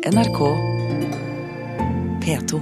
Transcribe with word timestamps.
NRK 0.00 0.38
P2. 2.24 2.60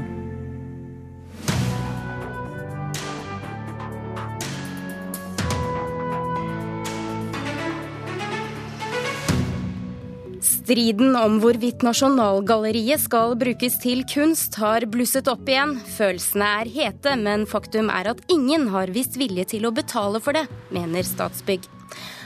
Striden 10.43 11.15
om 11.17 11.39
hvorvidt 11.39 11.85
Nasjonalgalleriet 11.87 12.99
skal 12.99 13.37
brukes 13.39 13.79
til 13.79 14.03
kunst, 14.03 14.59
har 14.59 14.83
blusset 14.91 15.31
opp 15.31 15.47
igjen. 15.47 15.79
Følelsene 15.95 16.53
er 16.59 16.75
hete, 16.75 17.15
men 17.23 17.47
faktum 17.47 17.95
er 17.95 18.17
at 18.17 18.27
ingen 18.27 18.67
har 18.75 18.91
vist 18.91 19.15
vilje 19.15 19.47
til 19.55 19.71
å 19.71 19.77
betale 19.79 20.19
for 20.19 20.35
det, 20.35 20.49
mener 20.75 21.07
Statsbygg. 21.07 21.78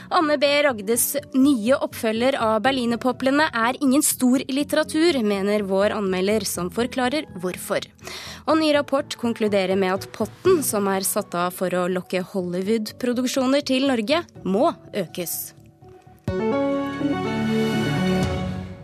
Anne 0.09 0.37
B. 0.37 0.49
Ragdes 0.63 1.15
nye 1.33 1.77
oppfølger 1.77 2.35
av 2.41 2.59
Berlinerpoplene 2.65 3.47
er 3.53 3.79
ingen 3.83 4.03
stor 4.03 4.43
litteratur, 4.51 5.19
mener 5.23 5.63
vår 5.67 5.95
anmelder, 5.95 6.45
som 6.47 6.71
forklarer 6.73 7.27
hvorfor. 7.39 7.87
Og 8.47 8.59
ny 8.59 8.73
rapport 8.75 9.15
konkluderer 9.19 9.79
med 9.79 9.95
at 9.95 10.09
potten 10.15 10.61
som 10.65 10.89
er 10.91 11.07
satt 11.07 11.35
av 11.39 11.55
for 11.55 11.73
å 11.77 11.87
lokke 11.91 12.23
Hollywood-produksjoner 12.33 13.63
til 13.65 13.87
Norge, 13.87 14.23
må 14.43 14.73
økes. 14.91 15.53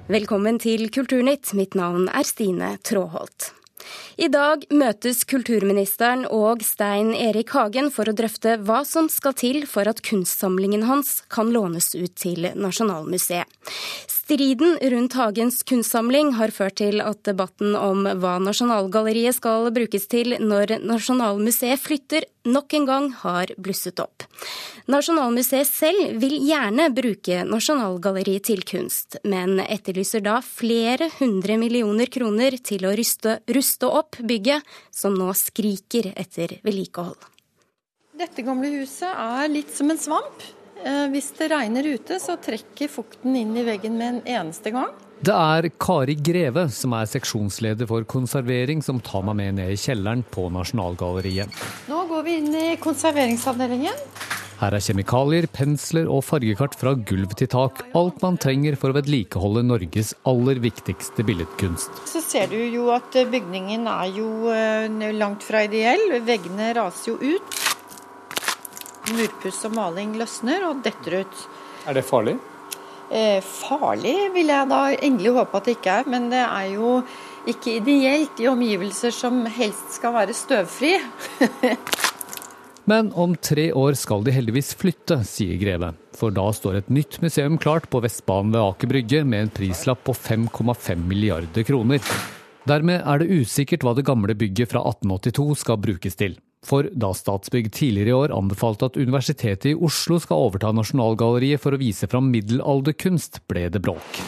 Velkommen 0.09 0.57
til 0.57 0.87
Kulturnytt. 0.89 1.53
Mitt 1.53 1.75
navn 1.77 2.07
er 2.09 2.25
Stine 2.25 2.77
Tråholt. 2.81 3.58
I 4.19 4.27
dag 4.31 4.65
møtes 4.73 5.23
kulturministeren 5.29 6.25
og 6.27 6.63
Stein 6.65 7.13
Erik 7.15 7.53
Hagen 7.55 7.89
for 7.93 8.09
å 8.09 8.15
drøfte 8.15 8.57
hva 8.67 8.81
som 8.87 9.07
skal 9.11 9.35
til 9.39 9.63
for 9.69 9.89
at 9.89 10.03
kunstsamlingen 10.05 10.85
hans 10.89 11.21
kan 11.31 11.53
lånes 11.55 11.93
ut 11.95 12.15
til 12.19 12.51
Nasjonalmuseet. 12.55 13.47
Striden 14.29 14.77
rundt 14.81 15.13
Hagens 15.17 15.63
kunstsamling 15.63 16.35
har 16.37 16.51
ført 16.53 16.75
til 16.77 17.01
at 17.01 17.23
debatten 17.25 17.71
om 17.73 18.03
hva 18.21 18.35
Nasjonalgalleriet 18.37 19.33
skal 19.39 19.71
brukes 19.73 20.03
til 20.05 20.35
når 20.37 20.75
Nasjonalmuseet 20.85 21.81
flytter, 21.81 22.27
nok 22.45 22.75
en 22.77 22.85
gang 22.85 23.07
har 23.23 23.49
blusset 23.57 23.97
opp. 24.03 24.27
Nasjonalmuseet 24.85 25.65
selv 25.65 26.19
vil 26.21 26.35
gjerne 26.45 26.91
bruke 26.93 27.39
Nasjonalgalleriet 27.49 28.45
til 28.51 28.61
kunst, 28.69 29.17
men 29.25 29.63
etterlyser 29.65 30.21
da 30.21 30.37
flere 30.45 31.09
hundre 31.17 31.57
millioner 31.57 32.13
kroner 32.13 32.59
til 32.61 32.85
å 32.85 32.93
ruste, 33.01 33.39
ruste 33.49 33.89
opp 33.89 34.21
bygget, 34.21 34.61
som 34.93 35.17
nå 35.17 35.33
skriker 35.33 36.13
etter 36.13 36.59
vedlikehold. 36.61 37.17
Dette 38.21 38.45
gamle 38.45 38.75
huset 38.77 39.09
er 39.09 39.49
litt 39.57 39.73
som 39.73 39.89
en 39.89 40.05
svamp. 40.05 40.49
Eh, 40.85 41.05
hvis 41.11 41.33
det 41.37 41.49
regner 41.51 41.87
ute, 41.95 42.19
så 42.21 42.37
trekker 42.39 42.91
fukten 42.91 43.35
inn 43.35 43.55
i 43.57 43.65
veggen 43.67 43.97
med 43.99 44.13
en 44.13 44.21
eneste 44.39 44.71
gang. 44.75 44.93
Det 45.19 45.35
er 45.35 45.65
Kari 45.75 46.15
Greve 46.15 46.69
som 46.71 46.93
er 46.95 47.09
seksjonsleder 47.11 47.89
for 47.89 48.05
konservering, 48.07 48.79
som 48.79 49.01
tar 49.03 49.25
meg 49.27 49.35
med 49.41 49.57
ned 49.57 49.73
i 49.73 49.79
kjelleren 49.79 50.23
på 50.31 50.47
Nasjonalgalleriet. 50.55 51.51
Nå 51.91 52.05
går 52.07 52.23
vi 52.23 52.37
inn 52.39 52.53
i 52.55 52.67
konserveringsavdelingen. 52.79 54.05
Her 54.59 54.75
er 54.75 54.83
kjemikalier, 54.83 55.45
pensler 55.55 56.07
og 56.11 56.23
fargekart 56.27 56.73
fra 56.79 56.91
gulv 57.07 57.35
til 57.39 57.47
tak. 57.51 57.79
Alt 57.95 58.19
man 58.23 58.39
trenger 58.39 58.75
for 58.79 58.91
å 58.91 58.97
vedlikeholde 58.97 59.63
Norges 59.67 60.11
aller 60.27 60.59
viktigste 60.63 61.23
billedkunst. 61.27 62.03
Så 62.11 62.23
ser 62.23 62.51
du 62.51 62.57
jo 62.59 62.89
at 62.95 63.15
bygningen 63.31 63.87
er 63.91 64.11
jo 64.15 64.51
eh, 64.51 65.11
langt 65.15 65.47
fra 65.47 65.63
ideell. 65.67 66.19
Veggene 66.27 66.73
raser 66.75 67.13
jo 67.13 67.35
ut. 67.35 67.59
Murpuss 69.15 69.63
og 69.67 69.75
maling 69.77 70.15
løsner 70.19 70.65
og 70.69 70.83
detter 70.85 71.21
ut. 71.23 71.43
Er 71.89 71.97
det 71.97 72.05
farlig? 72.07 72.37
Eh, 73.09 73.39
farlig 73.41 74.15
vil 74.35 74.51
jeg 74.51 74.69
da 74.69 74.81
endelig 74.93 75.33
håpe 75.33 75.57
at 75.57 75.65
det 75.65 75.77
ikke 75.79 75.95
er, 76.01 76.09
men 76.13 76.27
det 76.29 76.43
er 76.43 76.67
jo 76.75 76.99
ikke 77.49 77.79
ideelt 77.79 78.41
i 78.41 78.49
omgivelser 78.51 79.13
som 79.15 79.41
helst 79.49 79.97
skal 79.97 80.13
være 80.19 80.35
støvfri. 80.37 80.97
Men 82.89 83.11
om 83.13 83.35
tre 83.37 83.67
år 83.77 83.93
skal 83.99 84.23
de 84.25 84.33
heldigvis 84.33 84.71
flytte, 84.79 85.19
sier 85.27 85.59
Greve. 85.61 85.91
For 86.17 86.33
da 86.33 86.47
står 86.55 86.79
et 86.79 86.87
nytt 86.89 87.19
museum 87.21 87.59
klart 87.61 87.85
på 87.93 88.01
Vestbanen 88.01 88.55
ved 88.55 88.63
Aker 88.63 88.89
Brygge 88.89 89.21
med 89.29 89.43
en 89.43 89.51
prislapp 89.53 90.01
på 90.07 90.15
5,5 90.17 91.03
milliarder 91.05 91.67
kroner. 91.67 92.01
Dermed 92.69 93.05
er 93.05 93.21
det 93.21 93.29
usikkert 93.29 93.85
hva 93.85 93.93
det 93.93 94.07
gamle 94.09 94.33
bygget 94.33 94.73
fra 94.73 94.81
1882 94.89 95.61
skal 95.61 95.77
brukes 95.85 96.17
til. 96.17 96.39
For 96.65 96.89
da 96.91 97.13
Statsbygg 97.15 97.71
tidligere 97.71 98.11
i 98.11 98.17
år 98.17 98.33
anbefalte 98.35 98.89
at 98.89 98.97
Universitetet 98.99 99.71
i 99.71 99.77
Oslo 99.79 100.19
skal 100.19 100.41
overta 100.49 100.73
Nasjonalgalleriet 100.75 101.61
for 101.63 101.75
å 101.75 101.79
vise 101.79 102.09
fram 102.11 102.27
middelalderkunst, 102.33 103.39
ble 103.47 103.69
det 103.71 103.81
bråk. 103.85 104.19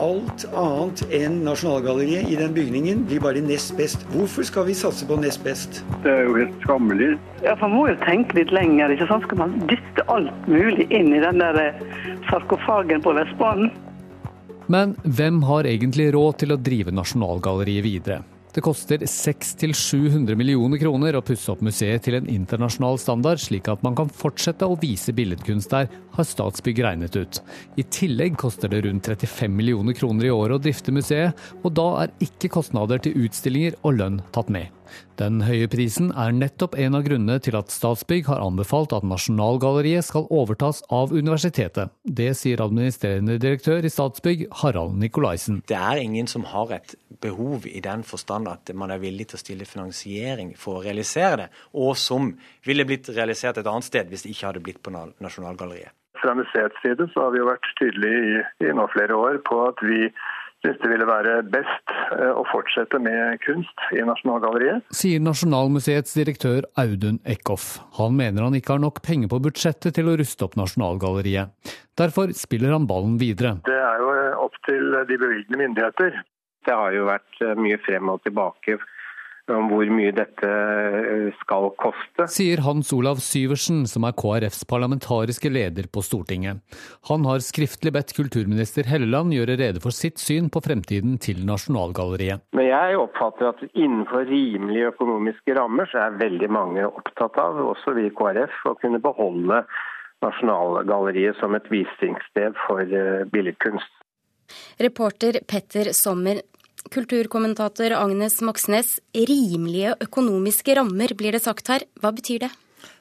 Alt 0.00 0.46
annet 0.56 1.02
enn 1.12 1.42
Nasjonalgalleriet 1.44 2.30
i 2.32 2.38
den 2.40 2.54
bygningen 2.56 3.04
blir 3.06 3.20
bare 3.22 3.42
nest 3.44 3.74
best. 3.78 4.02
Hvorfor 4.14 4.48
skal 4.48 4.66
vi 4.66 4.74
satse 4.74 5.06
på 5.06 5.18
nest 5.20 5.44
best? 5.44 5.82
Det 6.02 6.10
er 6.10 6.24
jo 6.24 6.38
helt 6.40 6.56
skammelig. 6.64 7.12
Ja, 7.44 7.54
Man 7.60 7.76
må 7.76 7.84
jo 7.90 7.98
tenke 8.02 8.40
litt 8.40 8.50
lenger. 8.50 8.90
ikke 8.90 9.06
sant? 9.12 9.28
Skal 9.28 9.38
man 9.38 9.54
dytte 9.68 10.06
alt 10.08 10.48
mulig 10.48 10.88
inn 10.90 11.12
i 11.14 11.20
den 11.22 11.38
der 11.38 11.60
eh, 11.60 11.86
sarkofagen 12.32 13.04
på 13.04 13.14
Vestbanen? 13.14 13.70
Men 14.72 14.96
hvem 15.04 15.42
har 15.44 15.68
egentlig 15.68 16.10
råd 16.14 16.42
til 16.42 16.56
å 16.56 16.58
drive 16.58 16.96
Nasjonalgalleriet 16.96 17.84
videre? 17.84 18.22
Det 18.54 18.60
koster 18.60 18.98
600-700 18.98 20.34
millioner 20.34 20.80
kroner 20.82 21.14
å 21.14 21.22
pusse 21.22 21.52
opp 21.52 21.60
museet 21.62 22.02
til 22.02 22.16
en 22.18 22.26
internasjonal 22.30 22.98
standard, 22.98 23.38
slik 23.38 23.70
at 23.70 23.84
man 23.86 23.94
kan 23.98 24.10
fortsette 24.10 24.66
å 24.66 24.78
vise 24.80 25.14
billedkunst 25.14 25.70
der, 25.70 25.86
har 26.16 26.26
Statsbygg 26.26 26.82
regnet 26.82 27.14
ut. 27.14 27.38
I 27.78 27.86
tillegg 27.86 28.34
koster 28.40 28.72
det 28.72 28.82
rundt 28.88 29.06
35 29.06 29.54
millioner 29.54 29.94
kroner 29.94 30.26
i 30.26 30.34
året 30.34 30.58
å 30.58 30.64
drifte 30.66 30.94
museet, 30.94 31.38
og 31.62 31.78
da 31.78 31.86
er 32.02 32.18
ikke 32.26 32.50
kostnader 32.58 32.98
til 33.04 33.22
utstillinger 33.22 33.78
og 33.84 34.00
lønn 34.00 34.20
tatt 34.34 34.50
med. 34.50 34.79
Den 35.20 35.42
høye 35.44 35.68
prisen 35.70 36.10
er 36.16 36.32
nettopp 36.32 36.76
en 36.80 36.96
av 36.96 37.04
grunnene 37.06 37.40
til 37.44 37.58
at 37.58 37.72
Statsbygg 37.74 38.30
har 38.30 38.42
anbefalt 38.44 38.94
at 38.96 39.06
Nasjonalgalleriet 39.06 40.06
skal 40.06 40.28
overtas 40.32 40.82
av 40.88 41.12
universitetet. 41.12 41.92
Det 42.04 42.30
sier 42.38 42.62
administrerende 42.64 43.36
direktør 43.42 43.84
i 43.84 43.92
Statsbygg, 43.92 44.46
Harald 44.62 44.96
Nikolaisen. 45.02 45.62
Det 45.68 45.76
er 45.76 46.02
ingen 46.02 46.30
som 46.30 46.46
har 46.48 46.72
et 46.78 46.96
behov 47.20 47.66
i 47.68 47.82
den 47.84 48.02
forstand 48.06 48.48
at 48.48 48.72
man 48.74 48.92
er 48.94 49.02
villig 49.02 49.30
til 49.30 49.38
å 49.38 49.44
stille 49.44 49.68
finansiering 49.68 50.54
for 50.58 50.80
å 50.80 50.84
realisere 50.84 51.44
det, 51.44 51.48
og 51.76 51.96
som 52.00 52.32
ville 52.66 52.86
blitt 52.88 53.10
realisert 53.12 53.60
et 53.60 53.68
annet 53.70 53.86
sted 53.86 54.10
hvis 54.10 54.24
det 54.24 54.34
ikke 54.34 54.50
hadde 54.50 54.64
blitt 54.64 54.82
på 54.84 54.94
Nasjonalgalleriet. 54.94 55.92
Fra 56.20 56.34
museets 56.36 56.76
side 56.84 57.06
så 57.14 57.24
har 57.24 57.32
vi 57.32 57.40
jo 57.40 57.48
vært 57.48 57.68
tydelige 57.78 58.20
i, 58.20 58.40
i 58.66 58.72
nå 58.76 58.84
flere 58.92 59.16
år 59.16 59.40
på 59.46 59.62
at 59.68 59.80
vi 59.86 60.10
syns 60.64 60.80
det 60.82 60.90
ville 60.92 61.06
være 61.08 61.36
best 61.52 61.92
eh, 62.14 62.32
å 62.32 62.44
fortsette 62.50 63.00
med 63.02 63.40
kunst 63.44 63.84
i 63.96 64.02
Nasjonalgalleriet. 64.06 64.84
Sier 64.94 65.22
Nasjonalmuseets 65.24 66.14
direktør 66.18 66.66
Audun 66.80 67.20
Eckhoff. 67.24 67.78
Han 67.98 68.16
mener 68.18 68.46
han 68.46 68.56
ikke 68.58 68.76
har 68.76 68.82
nok 68.84 69.02
penger 69.06 69.32
på 69.32 69.40
budsjettet 69.46 69.96
til 69.96 70.10
å 70.10 70.16
ruste 70.20 70.46
opp 70.46 70.58
Nasjonalgalleriet. 70.60 71.74
Derfor 72.00 72.34
spiller 72.36 72.76
han 72.76 72.88
ballen 72.90 73.18
videre. 73.20 73.56
Det 73.68 73.76
er 73.76 74.04
jo 74.04 74.12
eh, 74.16 74.38
opp 74.46 74.60
til 74.68 74.94
de 75.08 75.16
bevilgende 75.16 75.62
myndigheter. 75.64 76.22
Det 76.68 76.76
har 76.76 76.96
jo 76.96 77.08
vært 77.08 77.44
eh, 77.44 77.56
mye 77.56 77.80
frem 77.86 78.12
og 78.12 78.22
tilbake 78.26 78.76
om 79.56 79.68
hvor 79.70 79.88
mye 79.92 80.12
dette 80.14 80.48
eh, 80.48 81.28
skal 81.42 81.70
koste. 81.80 82.26
Sier 82.32 82.62
Hans 82.64 82.92
Olav 82.96 83.20
Syversen, 83.24 83.82
som 83.90 84.06
er 84.08 84.16
KrFs 84.18 84.64
parlamentariske 84.70 85.52
leder 85.52 85.88
på 85.92 86.02
Stortinget. 86.06 86.62
Han 87.10 87.26
har 87.28 87.44
skriftlig 87.44 87.92
bedt 87.96 88.14
kulturminister 88.16 88.88
Helleland 88.90 89.34
gjøre 89.34 89.58
rede 89.60 89.82
for 89.84 89.94
sitt 89.94 90.20
syn 90.22 90.50
på 90.52 90.62
fremtiden 90.64 91.18
til 91.22 91.44
Nasjonalgalleriet. 91.48 92.46
Men 92.56 92.68
jeg 92.70 92.98
oppfatter 93.00 93.52
at 93.52 93.64
innenfor 93.70 94.28
rimelige 94.30 94.92
økonomiske 94.94 95.56
rammer 95.58 95.90
så 95.90 96.06
er 96.06 96.20
veldig 96.20 96.50
mange 96.52 96.86
opptatt 96.88 97.38
av, 97.40 97.58
også 97.72 97.96
vi 97.98 98.08
i 98.08 98.14
KrF, 98.14 98.60
å 98.70 98.76
kunne 98.82 99.02
beholde 99.02 99.64
Nasjonalgalleriet 100.24 101.38
som 101.40 101.56
et 101.56 101.68
visningssted 101.72 102.56
for 102.66 102.84
eh, 102.84 103.26
billedkunst. 103.32 103.90
Reporter 104.82 105.40
Petter 105.48 105.92
Sommer 105.96 106.40
Kulturkommentator 106.90 107.94
Agnes 107.94 108.40
Moxnes, 108.42 108.96
rimelige 109.14 109.94
økonomiske 110.02 110.74
rammer 110.74 111.14
blir 111.14 111.36
det 111.36 111.44
sagt 111.44 111.70
her. 111.70 111.84
Hva 112.02 112.10
betyr 112.16 112.46
det? 112.46 112.50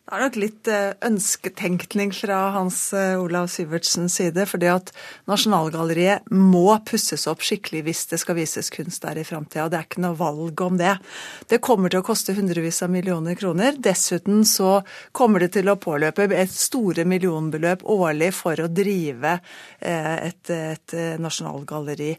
Det 0.09 0.18
er 0.18 0.24
nok 0.24 0.38
litt 0.41 0.69
eh, 0.74 0.91
ønsketenkning 1.06 2.09
fra 2.18 2.38
Hans 2.56 2.80
eh, 2.97 3.13
Olav 3.21 3.45
Syvertsens 3.53 4.15
side. 4.18 4.45
fordi 4.50 4.65
at 4.74 4.89
Nasjonalgalleriet 5.30 6.31
må 6.33 6.80
pusses 6.86 7.27
opp 7.30 7.45
skikkelig 7.45 7.83
hvis 7.86 8.01
det 8.09 8.18
skal 8.21 8.38
vises 8.39 8.71
kunst 8.74 9.06
der 9.06 9.19
i 9.21 9.25
framtida. 9.25 9.68
Det 9.69 9.77
er 9.77 9.86
ikke 9.86 10.01
noe 10.01 10.18
valg 10.18 10.63
om 10.65 10.80
det. 10.81 10.95
Det 11.50 11.62
kommer 11.62 11.94
til 11.94 12.01
å 12.01 12.07
koste 12.07 12.33
hundrevis 12.33 12.81
av 12.85 12.89
millioner 12.94 13.38
kroner. 13.38 13.77
Dessuten 13.77 14.42
så 14.50 14.80
kommer 15.13 15.45
det 15.45 15.51
til 15.59 15.69
å 15.69 15.77
påløpe 15.77 16.25
et 16.33 16.53
store 16.53 17.06
millionbeløp 17.06 17.85
årlig 17.85 18.31
for 18.38 18.65
å 18.65 18.69
drive 18.69 19.35
eh, 19.77 20.15
et, 20.31 20.50
et 20.50 20.97
nasjonalgalleri. 21.21 22.15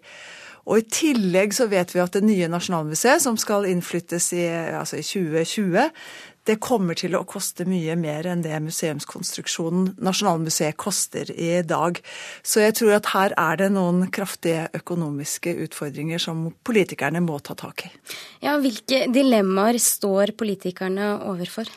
Og 0.70 0.78
I 0.78 0.86
tillegg 0.86 1.54
så 1.56 1.66
vet 1.70 1.90
vi 1.90 2.02
at 2.02 2.14
det 2.14 2.22
nye 2.22 2.48
Nasjonalmuseet, 2.50 3.24
som 3.24 3.38
skal 3.40 3.66
innflyttes 3.66 4.30
i, 4.38 4.44
altså 4.78 5.00
i 5.00 5.06
2020, 5.06 5.88
det 6.48 6.56
kommer 6.62 6.96
til 6.96 7.14
å 7.18 7.24
koste 7.28 7.66
mye 7.68 7.94
mer 8.00 8.26
enn 8.30 8.42
det 8.44 8.56
museumskonstruksjonen 8.64 9.90
Nasjonalmuseet 10.00 10.78
koster 10.80 11.28
i 11.34 11.60
dag. 11.66 12.00
Så 12.42 12.62
jeg 12.64 12.78
tror 12.78 12.94
at 12.96 13.10
her 13.12 13.34
er 13.38 13.60
det 13.60 13.68
noen 13.74 14.06
kraftige 14.14 14.68
økonomiske 14.78 15.52
utfordringer 15.66 16.22
som 16.22 16.46
politikerne 16.66 17.22
må 17.24 17.38
ta 17.44 17.58
tak 17.58 17.86
i. 17.90 17.92
Ja, 18.46 18.56
Hvilke 18.62 19.04
dilemmaer 19.12 19.78
står 19.82 20.34
politikerne 20.38 21.12
overfor? 21.28 21.68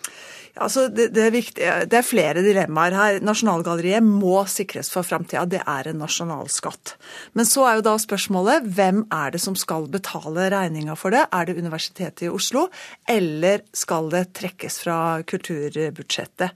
Altså, 0.62 0.86
det, 0.94 1.08
det, 1.16 1.24
er 1.26 1.86
det, 1.90 1.98
er 1.98 2.06
flere 2.06 2.44
dilemmaer 2.46 2.94
her. 2.94 3.16
Nasjonalgalleriet 3.26 4.06
må 4.06 4.44
sikres 4.50 4.92
for 4.94 5.06
framtida. 5.06 5.48
Det 5.50 5.64
er 5.66 5.90
en 5.90 5.98
nasjonalskatt. 6.04 6.94
Men 7.34 7.48
så 7.50 7.66
er 7.66 7.80
jo 7.80 7.86
da 7.88 7.96
spørsmålet 7.98 8.68
hvem 8.78 9.02
er 9.10 9.34
det 9.34 9.42
som 9.42 9.58
skal 9.58 9.90
betale 9.94 10.52
regninga 10.54 10.94
for 11.00 11.16
det? 11.16 11.24
Er 11.34 11.50
det 11.50 11.58
Universitetet 11.58 12.28
i 12.28 12.30
Oslo, 12.30 12.68
eller 13.10 13.66
skal 13.74 14.12
det 14.14 14.28
trekkes 14.38 14.78
fra 14.86 15.00
kulturbudsjettet? 15.26 16.54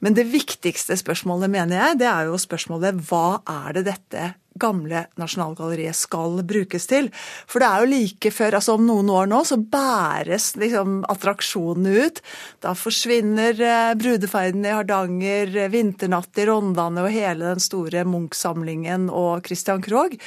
Men 0.00 0.16
det 0.16 0.28
viktigste 0.32 0.96
spørsmålet, 0.96 1.52
mener 1.52 1.76
jeg, 1.82 2.00
det 2.00 2.08
er 2.08 2.30
jo 2.30 2.40
spørsmålet 2.40 3.04
hva 3.10 3.42
er 3.44 3.76
det 3.76 3.86
dette 3.92 4.32
gamle 4.60 5.04
Nasjonalgalleriet 5.20 5.96
skal 5.96 6.40
brukes 6.46 6.88
til. 6.90 7.10
For 7.48 7.62
det 7.62 7.68
er 7.68 7.84
jo 7.84 7.90
like 7.92 8.32
før, 8.34 8.58
altså 8.58 8.76
om 8.76 8.86
noen 8.88 9.12
år 9.12 9.30
nå, 9.30 9.42
så 9.48 9.58
bæres 9.60 10.52
liksom 10.60 10.98
attraksjonene 11.12 12.06
ut. 12.06 12.20
Da 12.64 12.74
forsvinner 12.78 13.60
eh, 13.60 13.94
brudeferden 13.98 14.66
i 14.66 14.74
Hardanger, 14.74 15.54
Vinternatt 15.72 16.42
i 16.42 16.48
Rondane 16.48 17.06
og 17.06 17.14
hele 17.14 17.54
den 17.54 17.62
store 17.62 18.06
Munch-samlingen 18.08 19.10
og 19.12 19.46
Christian 19.46 19.84
Krogh 19.84 20.18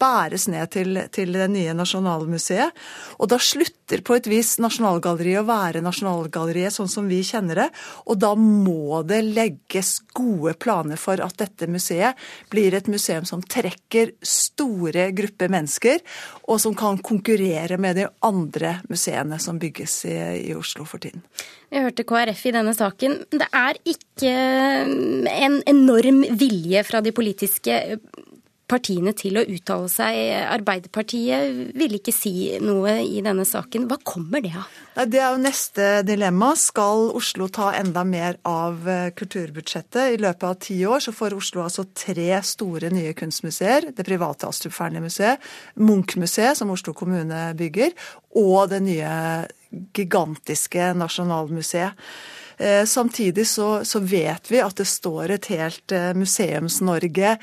bæres 0.00 0.46
ned 0.52 0.70
til, 0.74 0.98
til, 1.14 1.32
det 1.36 1.48
nye 1.52 1.74
Nasjonalmuseet. 1.76 2.74
Og 3.20 3.30
da 3.32 3.38
slutter 3.42 4.02
på 4.06 4.16
et 4.18 4.28
vis 4.30 4.56
Nasjonalgalleriet 4.62 5.42
å 5.42 5.48
være 5.48 5.82
Nasjonalgalleriet 5.84 6.74
sånn 6.74 6.90
som 6.90 7.08
vi 7.10 7.22
kjenner 7.26 7.62
det. 7.62 7.68
Og 8.06 8.20
da 8.20 8.32
må 8.38 9.02
det 9.08 9.22
legges 9.26 9.96
gode 10.16 10.56
planer 10.60 11.00
for 11.00 11.20
at 11.24 11.36
dette 11.40 11.68
museet 11.70 12.18
blir 12.52 12.76
et 12.76 12.90
museum 12.92 13.26
som 13.28 13.44
trekker 13.44 14.14
store 14.20 15.10
grupper 15.16 15.52
mennesker, 15.52 16.02
og 16.46 16.60
som 16.62 16.76
kan 16.78 17.00
konkurrere 17.04 17.78
med 17.80 18.00
de 18.00 18.08
andre 18.26 18.78
museene 18.90 19.38
som 19.42 19.60
bygges 19.60 20.02
i, 20.08 20.16
i 20.50 20.56
Oslo 20.56 20.86
for 20.88 21.02
tiden. 21.02 21.24
Vi 21.72 21.82
hørte 21.82 22.06
KrF 22.06 22.44
i 22.46 22.54
denne 22.54 22.74
saken. 22.76 23.18
Det 23.32 23.48
er 23.50 23.78
ikke 23.88 24.32
en 25.32 25.58
enorm 25.66 26.22
vilje 26.38 26.84
fra 26.86 27.02
de 27.02 27.12
politiske 27.16 27.80
partiene 28.70 29.12
til 29.16 29.38
å 29.38 29.44
uttale 29.46 29.88
seg. 29.90 30.18
Arbeiderpartiet 30.50 31.74
ville 31.78 32.00
ikke 32.00 32.14
si 32.14 32.56
noe 32.62 32.98
i 33.04 33.22
denne 33.24 33.46
saken. 33.46 33.86
Hva 33.90 33.98
kommer 34.02 34.42
det 34.44 34.52
av? 34.58 34.70
Det 35.06 35.20
er 35.20 35.34
jo 35.34 35.42
neste 35.42 35.88
dilemma. 36.06 36.52
Skal 36.58 37.10
Oslo 37.16 37.48
ta 37.52 37.70
enda 37.78 38.02
mer 38.08 38.40
av 38.48 38.88
eh, 38.90 39.10
kulturbudsjettet? 39.16 40.16
I 40.16 40.22
løpet 40.22 40.48
av 40.48 40.56
ti 40.66 40.78
år 40.88 41.04
så 41.04 41.14
får 41.14 41.36
Oslo 41.36 41.62
altså 41.66 41.86
tre 41.96 42.40
store 42.46 42.90
nye 42.94 43.14
kunstmuseer. 43.16 43.90
Det 43.96 44.06
private 44.06 44.50
Astrup 44.50 44.74
Fearnley-museet, 44.76 45.42
Munch-museet, 45.82 46.58
som 46.58 46.72
Oslo 46.74 46.94
kommune 46.96 47.50
bygger, 47.58 47.94
og 48.40 48.72
det 48.72 48.82
nye 48.86 49.12
gigantiske 49.96 50.92
Nasjonalmuseet. 50.98 51.94
Eh, 52.58 52.84
samtidig 52.84 53.46
så, 53.48 53.84
så, 53.84 54.00
vet 54.00 54.50
vi 54.50 54.62
at 54.64 54.76
det 54.78 54.86
står 54.88 55.34
et 55.34 55.48
helt 55.52 55.92
eh, 55.92 56.12
Museums-Norge 56.16 57.34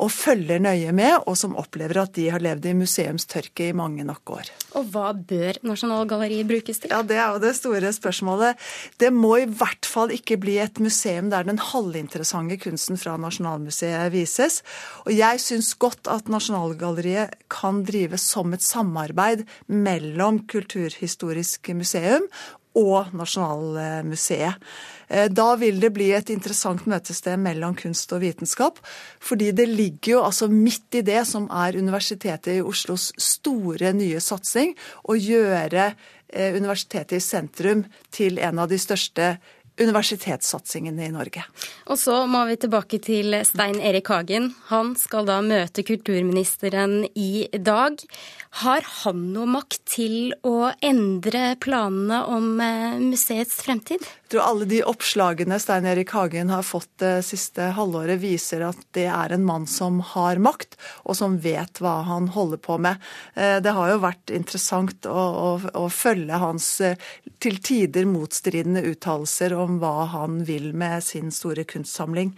og 0.00 0.12
følger 0.14 0.62
nøye 0.62 0.92
med, 0.94 1.16
og 1.26 1.34
som 1.38 1.56
opplever 1.58 1.98
at 2.04 2.14
de 2.14 2.28
har 2.30 2.42
levd 2.42 2.68
i 2.70 2.74
museumstørke 2.78 3.66
i 3.70 3.76
mange 3.76 4.06
nok 4.06 4.34
år. 4.36 4.52
Og 4.78 4.86
hva 4.92 5.10
bør 5.12 5.58
Nasjonalgalleriet 5.66 6.46
brukes 6.48 6.78
til? 6.78 6.94
Ja, 6.94 7.02
Det 7.02 7.18
er 7.18 7.34
jo 7.34 7.42
det 7.42 7.52
store 7.58 7.90
spørsmålet. 7.92 8.60
Det 9.02 9.10
må 9.12 9.36
i 9.40 9.48
hvert 9.50 9.88
fall 9.88 10.14
ikke 10.14 10.38
bli 10.40 10.60
et 10.62 10.78
museum 10.78 11.32
der 11.34 11.48
den 11.48 11.58
halvinteressante 11.58 12.60
kunsten 12.62 13.00
fra 13.00 13.16
Nasjonalmuseet 13.18 14.14
vises. 14.14 14.62
Og 15.04 15.12
jeg 15.16 15.42
syns 15.42 15.74
godt 15.74 16.08
at 16.08 16.30
Nasjonalgalleriet 16.30 17.34
kan 17.50 17.82
drives 17.84 18.22
som 18.30 18.54
et 18.54 18.64
samarbeid 18.64 19.42
mellom 19.66 20.44
Kulturhistorisk 20.50 21.74
museum 21.74 22.30
og 22.78 23.10
Nasjonalmuseet. 23.16 24.70
Eh, 25.08 25.26
da 25.30 25.54
vil 25.58 25.80
det 25.82 25.90
bli 25.94 26.10
et 26.14 26.30
interessant 26.30 26.86
møtested 26.86 27.40
mellom 27.42 27.74
kunst 27.78 28.12
og 28.14 28.22
vitenskap. 28.22 28.78
Fordi 29.18 29.50
det 29.56 29.66
ligger 29.68 30.12
jo 30.12 30.24
altså 30.24 30.50
midt 30.52 31.00
i 31.00 31.04
det 31.06 31.24
som 31.28 31.48
er 31.50 31.78
Universitetet 31.78 32.58
i 32.58 32.62
Oslos 32.62 33.10
store 33.18 33.92
nye 33.96 34.20
satsing, 34.22 34.76
å 35.10 35.18
gjøre 35.18 35.90
eh, 36.28 36.54
universitetet 36.54 37.18
i 37.18 37.24
sentrum 37.24 37.84
til 38.14 38.38
en 38.38 38.62
av 38.62 38.70
de 38.70 38.78
største 38.78 39.34
universitetssatsingene 39.80 41.06
i 41.06 41.12
Norge. 41.12 41.42
Og 41.88 41.98
så 41.98 42.24
må 42.30 42.42
vi 42.50 42.58
tilbake 42.60 43.00
til 43.02 43.34
Stein 43.48 43.80
Erik 43.80 44.10
Hagen. 44.12 44.50
Han 44.68 44.92
skal 44.98 45.28
da 45.28 45.40
møte 45.44 45.84
kulturministeren 45.86 47.06
i 47.14 47.48
dag. 47.56 47.96
Har 48.50 48.82
han 49.04 49.28
noe 49.30 49.46
makt 49.46 49.84
til 49.92 50.32
å 50.42 50.72
endre 50.82 51.54
planene 51.62 52.18
om 52.26 52.58
eh, 52.60 52.98
museets 52.98 53.60
fremtid? 53.62 54.02
Jeg 54.02 54.34
tror 54.34 54.42
alle 54.42 54.66
de 54.70 54.80
oppslagene 54.86 55.58
Stein 55.62 55.86
Erik 55.86 56.10
Hagen 56.14 56.50
har 56.50 56.66
fått 56.66 56.90
det 57.02 57.22
siste 57.26 57.70
halvåret, 57.76 58.18
viser 58.22 58.64
at 58.66 58.82
det 58.94 59.06
er 59.10 59.34
en 59.34 59.46
mann 59.46 59.68
som 59.70 60.00
har 60.12 60.42
makt, 60.42 60.74
og 61.06 61.18
som 61.18 61.38
vet 61.42 61.78
hva 61.82 62.00
han 62.08 62.26
holder 62.34 62.60
på 62.62 62.76
med. 62.82 62.98
Eh, 63.38 63.60
det 63.62 63.74
har 63.76 63.92
jo 63.92 64.02
vært 64.02 64.34
interessant 64.34 65.06
å, 65.06 65.14
å, 65.14 65.48
å 65.78 65.86
følge 65.86 66.42
hans 66.42 66.68
eh, 66.82 66.98
til 67.38 67.62
tider 67.62 68.10
motstridende 68.10 68.82
uttalelser 68.90 69.54
om 69.54 69.78
hva 69.78 70.08
han 70.10 70.42
vil 70.44 70.72
med 70.74 71.06
sin 71.06 71.30
store 71.34 71.64
kunstsamling. 71.70 72.34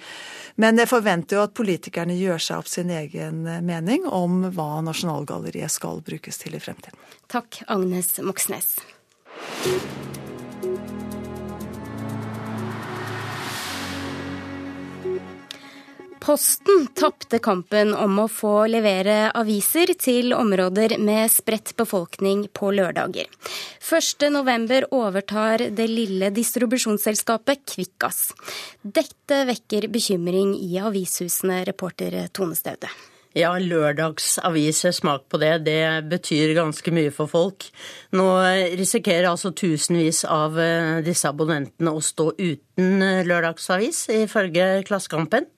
Men 0.61 0.77
jeg 0.77 0.93
forventer 0.93 1.41
jo 1.41 1.47
at 1.49 1.57
politikerne 1.57 2.15
gjør 2.21 2.47
seg 2.51 2.61
opp 2.61 2.69
sin 2.69 2.93
egen 2.93 3.47
eh, 3.49 3.65
mening 3.65 4.05
om 4.13 4.43
hva 4.53 4.85
Nasjonalgalleriet 4.85 5.73
skal 5.73 6.02
brukes 6.05 6.43
til 6.43 6.59
i 6.59 6.63
fremtiden. 6.63 6.99
Takk, 7.33 7.63
Agnes 7.73 8.19
Moxnes. 8.23 8.77
Posten 16.23 16.85
tapte 16.95 17.41
kampen 17.43 17.91
om 17.99 18.21
å 18.23 18.29
få 18.31 18.69
levere 18.71 19.33
aviser 19.35 19.91
til 19.99 20.31
områder 20.37 20.95
med 21.03 21.33
spredt 21.35 21.73
befolkning 21.75 22.45
på 22.55 22.71
lørdager. 22.77 23.27
1.11 23.83 24.87
overtar 24.95 25.67
det 25.75 25.89
lille 25.91 26.31
distribusjonsselskapet 26.31 27.67
Kvikkas. 27.75 28.29
Dette 28.83 29.43
vekker 29.51 29.91
bekymring 29.91 30.55
i 30.63 30.79
avishusene, 30.79 31.65
reporter 31.67 32.21
Tone 32.31 32.55
Staude. 32.55 32.93
Ja, 33.33 33.55
lørdagsaviser, 33.57 34.93
smak 34.93 35.25
på 35.33 35.39
det. 35.41 35.65
Det 35.65 36.05
betyr 36.11 36.53
ganske 36.59 36.93
mye 36.93 37.13
for 37.15 37.31
folk. 37.31 37.65
Nå 38.13 38.27
risikerer 38.77 39.31
altså 39.31 39.55
tusenvis 39.57 40.27
av 40.29 40.59
eh, 40.61 41.01
disse 41.07 41.31
abonnentene 41.31 41.95
å 41.97 42.03
stå 42.05 42.35
uten 42.37 43.01
eh, 43.01 43.23
lørdagsavis, 43.25 44.05
ifølge 44.21 44.83
Klassekampen. 44.85 45.49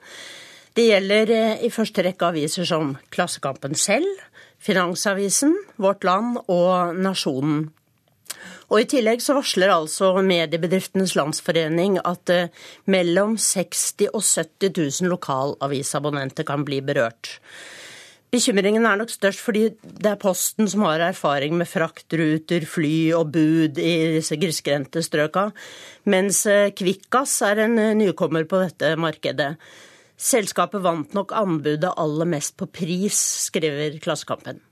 Det 0.74 0.86
gjelder 0.86 1.34
eh, 1.34 1.64
i 1.66 1.72
første 1.74 2.06
rekke 2.06 2.30
aviser 2.30 2.68
som 2.70 2.94
Klassekampen 3.14 3.74
selv, 3.74 4.22
Finansavisen, 4.62 5.56
Vårt 5.82 6.06
Land 6.06 6.44
og 6.46 6.94
Nasjonen. 6.94 7.72
Og 8.72 8.80
I 8.80 8.88
tillegg 8.88 9.22
så 9.22 9.36
varsler 9.36 9.72
altså 9.74 10.12
Mediebedriftenes 10.24 11.14
Landsforening 11.18 11.98
at 12.02 12.32
eh, 12.32 12.50
mellom 12.90 13.36
60 13.40 14.08
og 14.10 14.22
70 14.24 14.72
000 15.04 15.12
lokalavisabonnenter 15.12 16.46
kan 16.48 16.64
bli 16.66 16.80
berørt. 16.84 17.38
Bekymringen 18.34 18.86
er 18.88 18.98
nok 18.98 19.12
størst 19.12 19.38
fordi 19.44 19.68
det 19.84 20.10
er 20.10 20.18
Posten 20.18 20.66
som 20.70 20.82
har 20.88 21.04
erfaring 21.06 21.54
med 21.60 21.70
fraktruter, 21.70 22.66
fly 22.66 23.12
og 23.14 23.30
bud 23.36 23.78
i 23.78 23.94
disse 24.16 24.38
grisgrendte 24.40 25.04
strøka, 25.06 25.50
mens 26.10 26.42
eh, 26.50 26.72
Kvikkas 26.74 27.36
er 27.46 27.66
en 27.68 27.78
nykommer 28.00 28.48
på 28.50 28.64
dette 28.64 28.94
markedet. 28.98 29.54
Selskapet 30.14 30.82
vant 30.82 31.14
nok 31.14 31.34
anbudet 31.36 31.90
aller 31.98 32.30
mest 32.30 32.56
på 32.58 32.70
pris, 32.70 33.18
skriver 33.50 34.00
Klassekampen. 34.02 34.62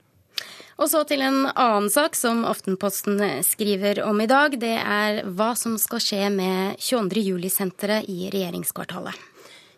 Og 0.81 0.89
så 0.89 1.03
til 1.05 1.21
en 1.21 1.43
annen 1.49 1.89
sak 1.93 2.15
som 2.17 2.41
Aftenposten 2.49 3.19
skriver 3.45 4.01
om 4.07 4.21
i 4.23 4.29
dag. 4.29 4.55
Det 4.59 4.73
er 4.79 5.21
hva 5.29 5.51
som 5.59 5.77
skal 5.81 6.01
skje 6.01 6.31
med 6.33 6.79
22. 6.81 7.21
juli-senteret 7.29 8.09
i 8.09 8.31
regjeringskvartalet. 8.33 9.29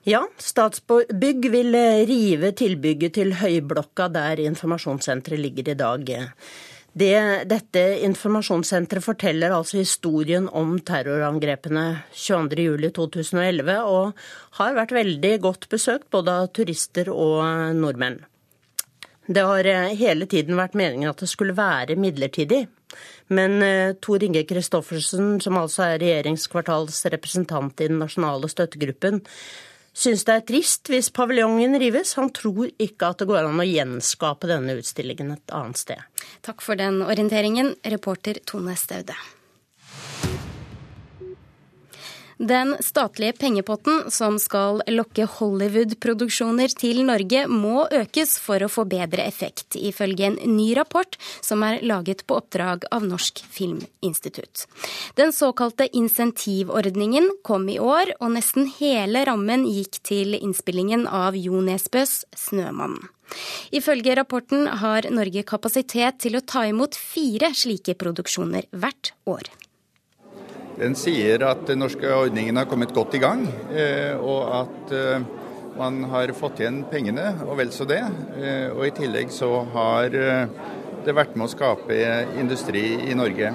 Ja, 0.05 0.21
Statsbygg 0.37 1.47
vil 1.49 1.75
rive 2.05 2.51
tilbygget 2.53 3.15
til 3.17 3.33
Høyblokka 3.39 4.05
der 4.13 4.43
informasjonssenteret 4.43 5.41
ligger 5.41 5.71
i 5.73 5.77
dag. 5.79 6.11
Det, 6.95 7.15
dette 7.49 7.81
informasjonssenteret 8.07 9.03
forteller 9.03 9.51
altså 9.51 9.81
historien 9.81 10.45
om 10.47 10.77
terrorangrepene 10.79 11.87
22.07.2011, 12.13 13.73
og 13.83 14.13
har 14.61 14.77
vært 14.77 14.93
veldig 14.95 15.33
godt 15.43 15.67
besøkt 15.73 16.07
både 16.13 16.37
av 16.45 16.53
turister 16.55 17.11
og 17.11 17.41
nordmenn. 17.75 18.21
Det 19.27 19.41
har 19.41 19.65
eh, 19.65 19.93
hele 19.97 20.27
tiden 20.29 20.57
vært 20.59 20.77
meningen 20.77 21.09
at 21.09 21.21
det 21.23 21.29
skulle 21.31 21.55
være 21.57 21.97
midlertidig. 21.97 22.65
Men 23.33 23.61
eh, 23.65 23.93
Tor 24.01 24.23
Inge 24.23 24.45
Christoffersen, 24.47 25.39
som 25.41 25.57
altså 25.57 25.87
er 25.87 26.01
regjeringskvartalets 26.03 27.05
representant 27.13 27.81
i 27.81 27.89
den 27.89 28.01
nasjonale 28.01 28.49
støttegruppen, 28.51 29.23
syns 29.95 30.25
det 30.27 30.35
er 30.35 30.45
trist 30.45 30.91
hvis 30.91 31.09
paviljongen 31.15 31.77
rives. 31.81 32.13
Han 32.19 32.29
tror 32.35 32.69
ikke 32.77 33.09
at 33.09 33.23
det 33.23 33.29
går 33.31 33.47
an 33.47 33.63
å 33.63 33.67
gjenskape 33.67 34.51
denne 34.51 34.77
utstillingen 34.77 35.33
et 35.37 35.55
annet 35.55 35.81
sted. 35.81 36.25
Takk 36.45 36.61
for 36.65 36.77
den 36.79 37.01
orienteringen, 37.05 37.73
reporter 37.95 38.41
Tone 38.45 38.77
Staude. 38.77 39.17
Den 42.37 42.75
statlige 42.83 43.33
pengepotten 43.39 44.11
som 44.11 44.35
skal 44.43 44.81
lokke 44.91 45.23
Hollywood-produksjoner 45.37 46.73
til 46.75 46.99
Norge, 47.07 47.45
må 47.47 47.85
økes 47.87 48.35
for 48.43 48.59
å 48.59 48.67
få 48.71 48.83
bedre 48.91 49.23
effekt, 49.23 49.77
ifølge 49.79 50.27
en 50.27 50.37
ny 50.57 50.73
rapport 50.75 51.15
som 51.39 51.63
er 51.63 51.79
laget 51.79 52.25
på 52.27 52.35
oppdrag 52.41 52.83
av 52.91 53.07
Norsk 53.07 53.39
Filminstitutt. 53.55 54.65
Den 55.15 55.31
såkalte 55.31 55.87
insentivordningen 55.95 57.31
kom 57.47 57.69
i 57.71 57.79
år, 57.79 58.17
og 58.19 58.35
nesten 58.35 58.67
hele 58.81 59.23
rammen 59.29 59.63
gikk 59.69 60.01
til 60.03 60.35
innspillingen 60.35 61.07
av 61.07 61.39
Jo 61.39 61.63
Nesbøs 61.63 62.25
'Snømannen'. 62.35 63.11
Ifølge 63.71 64.15
rapporten 64.15 64.67
har 64.67 65.07
Norge 65.09 65.43
kapasitet 65.43 66.19
til 66.19 66.35
å 66.37 66.45
ta 66.45 66.67
imot 66.69 66.95
fire 66.95 67.53
slike 67.57 67.95
produksjoner 67.97 68.67
hvert 68.75 69.15
år. 69.25 69.49
Den 70.75 70.95
sier 70.99 71.39
at 71.47 71.61
den 71.69 71.79
norske 71.79 72.09
ordningen 72.11 72.57
har 72.59 72.67
kommet 72.67 72.91
godt 72.95 73.15
i 73.15 73.21
gang, 73.23 73.45
eh, 73.71 74.11
og 74.19 74.41
at 74.57 74.91
eh, 74.95 75.23
man 75.79 76.01
har 76.11 76.33
fått 76.35 76.59
igjen 76.59 76.81
pengene, 76.91 77.29
og 77.45 77.55
vel 77.61 77.71
så 77.71 77.87
det. 77.87 78.01
Eh, 78.35 78.67
og 78.73 78.83
i 78.83 78.91
tillegg 78.95 79.31
så 79.31 79.61
har 79.71 80.11
det 80.11 81.15
vært 81.15 81.37
med 81.37 81.47
å 81.47 81.53
skape 81.53 81.95
industri 82.41 82.83
i 83.07 83.15
Norge. 83.15 83.53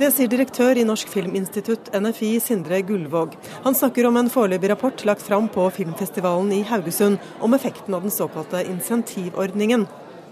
Det 0.00 0.08
sier 0.14 0.30
direktør 0.32 0.78
i 0.80 0.86
Norsk 0.88 1.10
Filminstitutt, 1.12 1.90
NFI, 1.92 2.32
Sindre 2.40 2.78
Gullvåg. 2.88 3.34
Han 3.66 3.76
snakker 3.76 4.08
om 4.08 4.16
en 4.16 4.30
foreløpig 4.32 4.70
rapport 4.72 5.04
lagt 5.04 5.22
fram 5.22 5.46
på 5.52 5.66
filmfestivalen 5.76 6.50
i 6.56 6.62
Haugesund 6.66 7.20
om 7.44 7.54
effekten 7.54 7.94
av 7.94 8.06
den 8.06 8.14
såkalte 8.14 8.64
insentivordningen. 8.64 9.84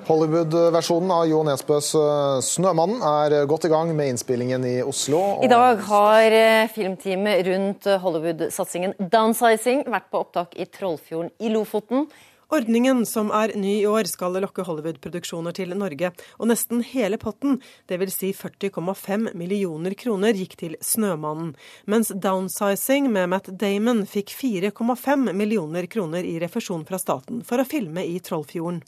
Hollywood-versjonen 0.08 1.10
av 1.12 1.26
Jo 1.28 1.42
Nesbøs 1.44 1.90
eh, 1.98 2.38
'Snømannen' 2.40 3.02
er 3.04 3.44
godt 3.50 3.66
i 3.68 3.72
gang 3.72 3.90
med 3.96 4.14
innspillingen 4.14 4.64
i 4.64 4.78
Oslo. 4.80 5.20
I 5.44 5.50
dag 5.52 5.82
har 5.84 6.36
eh, 6.38 6.70
filmteamet 6.72 7.44
rundt 7.50 7.90
Hollywood-satsingen 8.00 8.96
'Downsizing' 8.96 9.84
vært 9.84 10.08
på 10.08 10.24
opptak 10.24 10.56
i 10.56 10.64
Trollfjorden 10.64 11.28
i 11.44 11.52
Lofoten. 11.52 12.08
Ordningen, 12.48 13.04
som 13.04 13.28
er 13.36 13.52
ny 13.60 13.82
i 13.82 13.86
år, 13.86 14.08
skal 14.08 14.40
lokke 14.40 14.64
Hollywood-produksjoner 14.64 15.52
til 15.52 15.76
Norge. 15.76 16.14
Og 16.40 16.48
nesten 16.48 16.80
hele 16.94 17.20
potten, 17.20 17.60
dvs. 17.92 18.16
Si 18.16 18.32
40,5 18.32 19.34
millioner 19.36 19.92
kroner, 19.92 20.32
gikk 20.32 20.56
til 20.56 20.76
'Snømannen'. 20.80 21.52
Mens 21.84 22.08
'Downsizing' 22.16 23.12
med 23.12 23.28
Matt 23.28 23.52
Damon 23.52 24.06
fikk 24.08 24.32
4,5 24.32 25.34
millioner 25.34 25.84
kroner 25.84 26.24
i 26.24 26.38
refusjon 26.40 26.88
fra 26.88 26.96
staten 26.96 27.44
for 27.44 27.60
å 27.60 27.68
filme 27.68 28.08
i 28.08 28.16
Trollfjorden. 28.24 28.80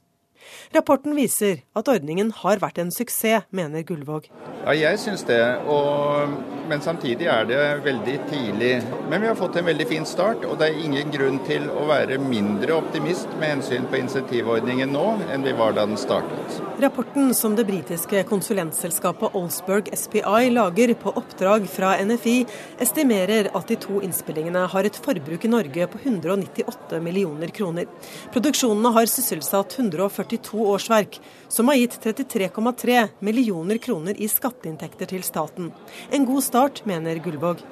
Rapporten 0.74 1.16
viser 1.18 1.62
at 1.76 1.88
ordningen 1.90 2.30
har 2.42 2.60
vært 2.62 2.78
en 2.82 2.92
suksess, 2.94 3.48
mener 3.50 3.82
Gullvåg. 3.86 4.30
Ja, 4.60 4.74
jeg 4.76 4.98
syns 5.00 5.22
det, 5.28 5.40
og, 5.68 6.32
men 6.70 6.82
samtidig 6.84 7.26
er 7.32 7.46
det 7.48 7.60
veldig 7.84 8.16
tidlig. 8.30 8.72
Men 9.10 9.24
vi 9.24 9.30
har 9.30 9.38
fått 9.38 9.56
en 9.56 9.66
veldig 9.66 9.86
fin 9.90 10.06
start, 10.08 10.44
og 10.46 10.58
det 10.60 10.68
er 10.68 10.82
ingen 10.84 11.10
grunn 11.12 11.40
til 11.48 11.66
å 11.72 11.86
være 11.88 12.20
mindre 12.22 12.76
optimist 12.76 13.30
med 13.40 13.56
hensyn 13.56 13.88
på 13.90 13.98
insentivordningen 14.00 14.92
nå 14.94 15.06
enn 15.32 15.46
vi 15.46 15.54
var 15.58 15.74
da 15.76 15.86
den 15.88 15.98
startet. 16.00 16.60
Rapporten 16.80 17.34
som 17.36 17.56
det 17.56 17.66
britiske 17.68 18.22
konsulentselskapet 18.28 19.34
Olsberg 19.36 19.90
SPI 19.96 20.52
lager 20.52 20.94
på 21.00 21.12
oppdrag 21.18 21.66
fra 21.68 21.96
NFI, 22.04 22.36
estimerer 22.80 23.50
at 23.56 23.68
de 23.68 23.76
to 23.80 24.00
innspillingene 24.04 24.66
har 24.72 24.86
et 24.88 25.00
forbruk 25.04 25.44
i 25.44 25.52
Norge 25.52 25.88
på 25.92 26.02
198 26.04 27.00
millioner 27.04 27.52
kroner. 27.56 27.88
Produksjonene 28.32 28.94
har 28.94 29.10
sysselsatt 29.10 29.76
140 29.80 30.29
42 30.30 30.66
årsverk, 30.70 31.20
som 31.48 31.68
har 31.68 31.74
gitt 31.74 31.98
33,3 32.02 33.08
millioner 33.18 33.78
kroner 33.78 34.14
i 34.20 34.28
skatteinntekter 34.28 35.10
til 35.10 35.22
staten. 35.26 35.72
En 36.10 36.26
god 36.28 36.44
start, 36.44 36.82
mener 36.86 37.18
Gullvåg. 37.24 37.62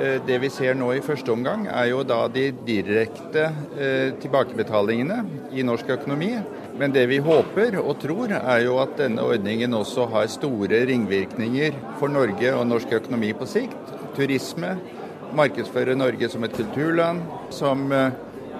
Eh, 0.00 0.18
det 0.26 0.38
vi 0.42 0.50
ser 0.50 0.74
nå 0.74 0.88
i 0.94 1.02
første 1.04 1.30
omgang, 1.32 1.66
er 1.70 1.90
jo 1.92 2.02
da 2.06 2.24
de 2.32 2.48
direkte 2.66 3.46
eh, 3.78 4.10
tilbakebetalingene 4.22 5.20
i 5.54 5.62
norsk 5.66 5.94
økonomi. 5.98 6.32
Men 6.78 6.94
det 6.94 7.06
vi 7.06 7.20
håper 7.22 7.78
og 7.78 8.00
tror, 8.02 8.32
er 8.34 8.64
jo 8.64 8.80
at 8.82 8.96
denne 8.98 9.22
ordningen 9.22 9.76
også 9.78 10.08
har 10.10 10.30
store 10.32 10.82
ringvirkninger 10.90 11.78
for 12.00 12.10
Norge 12.10 12.54
og 12.56 12.66
norsk 12.66 12.96
økonomi 12.98 13.30
på 13.38 13.46
sikt. 13.46 13.94
Turisme, 14.18 14.74
markedsføre 15.34 15.94
Norge 15.98 16.30
som 16.30 16.46
et 16.46 16.54
kulturland, 16.58 17.22
som 17.54 17.86
eh, 17.94 18.10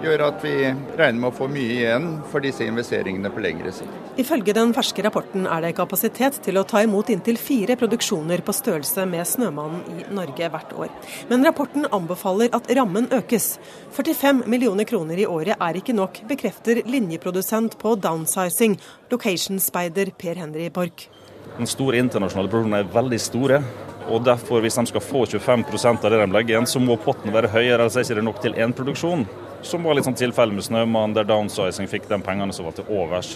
gjør 0.03 0.23
at 0.27 0.43
vi 0.43 0.53
regner 0.97 1.19
med 1.19 1.29
å 1.29 1.35
få 1.35 1.47
mye 1.51 1.77
igjen 1.77 2.07
for 2.31 2.43
disse 2.43 2.65
investeringene 2.65 3.31
på 3.33 3.41
lengre 3.43 3.71
sikt. 3.75 3.93
Ifølge 4.21 4.55
den 4.55 4.73
ferske 4.75 5.03
rapporten 5.05 5.47
er 5.47 5.63
det 5.63 5.75
kapasitet 5.77 6.39
til 6.45 6.59
å 6.59 6.65
ta 6.67 6.81
imot 6.85 7.09
inntil 7.13 7.39
fire 7.41 7.77
produksjoner 7.79 8.43
på 8.45 8.55
størrelse 8.55 9.05
med 9.09 9.25
'Snømannen' 9.25 9.85
i 9.91 10.05
Norge 10.13 10.49
hvert 10.51 10.73
år. 10.73 10.89
Men 11.29 11.45
rapporten 11.45 11.87
anbefaler 11.91 12.49
at 12.53 12.69
rammen 12.77 13.07
økes. 13.07 13.57
45 13.91 14.43
millioner 14.47 14.83
kroner 14.83 15.17
i 15.17 15.25
året 15.25 15.57
er 15.59 15.73
ikke 15.73 15.95
nok, 15.95 16.21
bekrefter 16.27 16.83
linjeprodusent 16.85 17.77
på 17.79 17.95
Downsizing, 17.95 18.77
Location 19.11 19.59
Spider 19.59 20.11
Per 20.17 20.35
Henry 20.35 20.69
Borch. 20.69 21.09
Den 21.57 21.67
store 21.67 21.97
internasjonale 21.97 22.49
produksjonen 22.49 22.79
er 22.79 22.93
veldig 22.93 23.19
store. 23.19 23.63
Og 24.07 24.23
derfor, 24.23 24.61
Hvis 24.61 24.75
de 24.75 24.85
skal 24.85 25.01
få 25.01 25.25
25% 25.25 26.05
av 26.05 26.11
det 26.11 26.19
de 26.19 26.31
legger 26.31 26.55
igjen, 26.55 26.67
så 26.67 26.79
må 26.79 26.95
potten 26.95 27.31
være 27.33 27.49
høyere. 27.49 27.81
ellers 27.81 27.97
er 27.97 28.03
det 28.03 28.17
ikke 28.17 28.23
nok 28.23 28.41
til 28.41 28.53
én 28.53 28.73
produksjon 28.73 29.25
som 29.65 29.83
var 29.83 29.97
litt 29.97 30.07
sånn 30.07 30.17
tilfelle 30.17 30.53
med 30.55 30.65
Snømann, 30.65 31.15
der 31.17 31.27
downsizing 31.27 31.89
fikk 31.91 32.07
de 32.11 32.21
pengene 32.23 32.53
som 32.55 32.67
var 32.67 32.77
til 32.77 32.87
overs. 32.93 33.35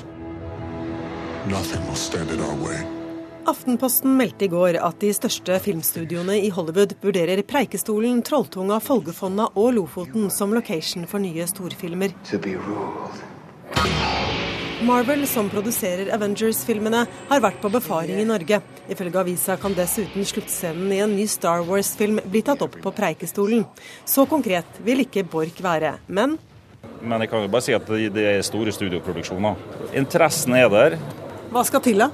Aftenposten 3.50 4.18
meldte 4.20 4.46
i 4.46 4.52
går 4.52 4.78
at 4.84 5.00
de 5.02 5.10
største 5.16 5.56
filmstudioene 5.64 6.36
i 6.44 6.52
Hollywood 6.54 6.94
vurderer 7.02 7.42
Preikestolen, 7.48 8.22
Trolltunga, 8.26 8.78
Folgefonna 8.84 9.48
og 9.56 9.74
Lofoten 9.80 10.30
som 10.34 10.54
location 10.54 11.08
for 11.10 11.24
nye 11.24 11.48
storfilmer. 11.50 12.14
Marvel, 14.86 15.26
som 15.28 15.50
produserer 15.52 16.12
Avengers-filmene, 16.16 17.02
har 17.32 17.42
vært 17.44 17.58
på 17.64 17.72
befaring 17.74 18.22
i 18.22 18.28
Norge. 18.28 18.62
Ifølge 18.90 19.20
avisa 19.22 19.54
kan 19.62 19.76
dessuten 19.78 20.26
sluttscenen 20.26 20.90
i 20.96 21.02
en 21.04 21.12
ny 21.14 21.28
Star 21.30 21.62
Wars-film 21.68 22.18
bli 22.26 22.42
tatt 22.46 22.64
opp 22.66 22.80
på 22.82 22.94
Preikestolen. 22.98 23.62
Så 24.02 24.26
konkret 24.30 24.80
vil 24.86 25.04
ikke 25.06 25.26
Borch 25.30 25.62
være, 25.62 26.00
men 26.08 26.40
Men 27.02 27.22
jeg 27.22 27.30
kan 27.30 27.44
jo 27.44 27.52
bare 27.52 27.64
si 27.64 27.74
at 27.76 27.86
det 27.88 28.24
er 28.26 28.42
store 28.42 28.72
studioproduksjoner. 28.72 29.56
Interessen 29.94 30.56
er 30.56 30.70
der. 30.72 30.98
Hva 31.52 31.64
skal 31.68 31.82
til, 31.84 32.02
da? 32.02 32.10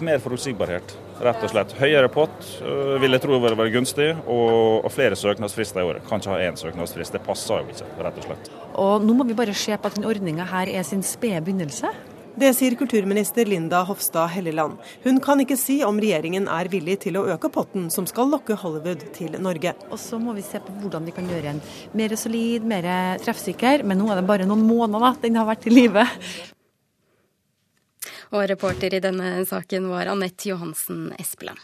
Mer 0.00 0.20
forutsigbarhet, 0.22 0.94
rett 1.20 1.42
og 1.44 1.50
slett. 1.52 1.74
Høyere 1.78 2.08
pott 2.08 2.46
øh, 2.62 2.96
vil 3.02 3.12
jeg 3.12 3.22
tro 3.22 3.38
vil 3.42 3.56
være 3.58 3.72
gunstig, 3.74 4.08
og, 4.26 4.86
flere 4.94 5.18
søknadsfrister 5.18 5.82
i 5.82 5.84
året. 5.84 6.06
Kan 6.08 6.22
ikke 6.22 6.32
ha 6.32 6.38
én 6.46 6.56
søknadsfrist, 6.56 7.12
det 7.12 7.22
passer 7.26 7.60
jo 7.60 7.74
ikke, 7.74 7.90
rett 8.06 8.22
og 8.22 8.28
slett. 8.28 8.52
Og 8.80 9.04
nå 9.04 9.18
må 9.18 9.26
vi 9.28 9.36
bare 9.36 9.54
se 9.54 9.76
på 9.76 9.90
at 9.90 9.98
denne 9.98 10.08
ordninga 10.08 10.46
her 10.48 10.70
er 10.70 10.86
sin 10.86 11.02
spede 11.04 11.42
begynnelse. 11.44 11.90
Det 12.38 12.52
sier 12.54 12.74
kulturminister 12.78 13.46
Linda 13.46 13.82
Hofstad 13.82 14.30
Helleland. 14.30 14.78
Hun 15.02 15.18
kan 15.20 15.40
ikke 15.42 15.56
si 15.58 15.80
om 15.84 15.98
regjeringen 16.00 16.46
er 16.48 16.70
villig 16.70 17.00
til 17.04 17.18
å 17.18 17.24
øke 17.34 17.50
potten 17.52 17.88
som 17.90 18.06
skal 18.08 18.30
lokke 18.30 18.56
Hollywood 18.60 19.02
til 19.16 19.34
Norge. 19.42 19.74
Og 19.90 19.98
så 19.98 20.20
må 20.22 20.36
vi 20.38 20.44
se 20.46 20.62
på 20.62 20.74
hvordan 20.82 21.08
vi 21.08 21.14
kan 21.16 21.28
gjøre 21.28 21.50
den 21.50 21.60
mer 21.98 22.14
solid, 22.16 22.64
mer 22.64 22.86
treffsikker. 23.24 23.84
Men 23.84 24.00
nå 24.00 24.08
er 24.12 24.20
det 24.20 24.28
bare 24.30 24.48
noen 24.48 24.62
måneder 24.64 25.18
den 25.24 25.40
har 25.40 25.48
vært 25.50 25.66
i 25.66 25.74
live. 25.74 26.06
Og 28.30 28.46
reporter 28.46 28.94
i 28.94 29.02
denne 29.02 29.40
saken 29.48 29.90
var 29.90 30.12
Anette 30.12 30.52
Johansen 30.52 31.10
Espeland. 31.18 31.58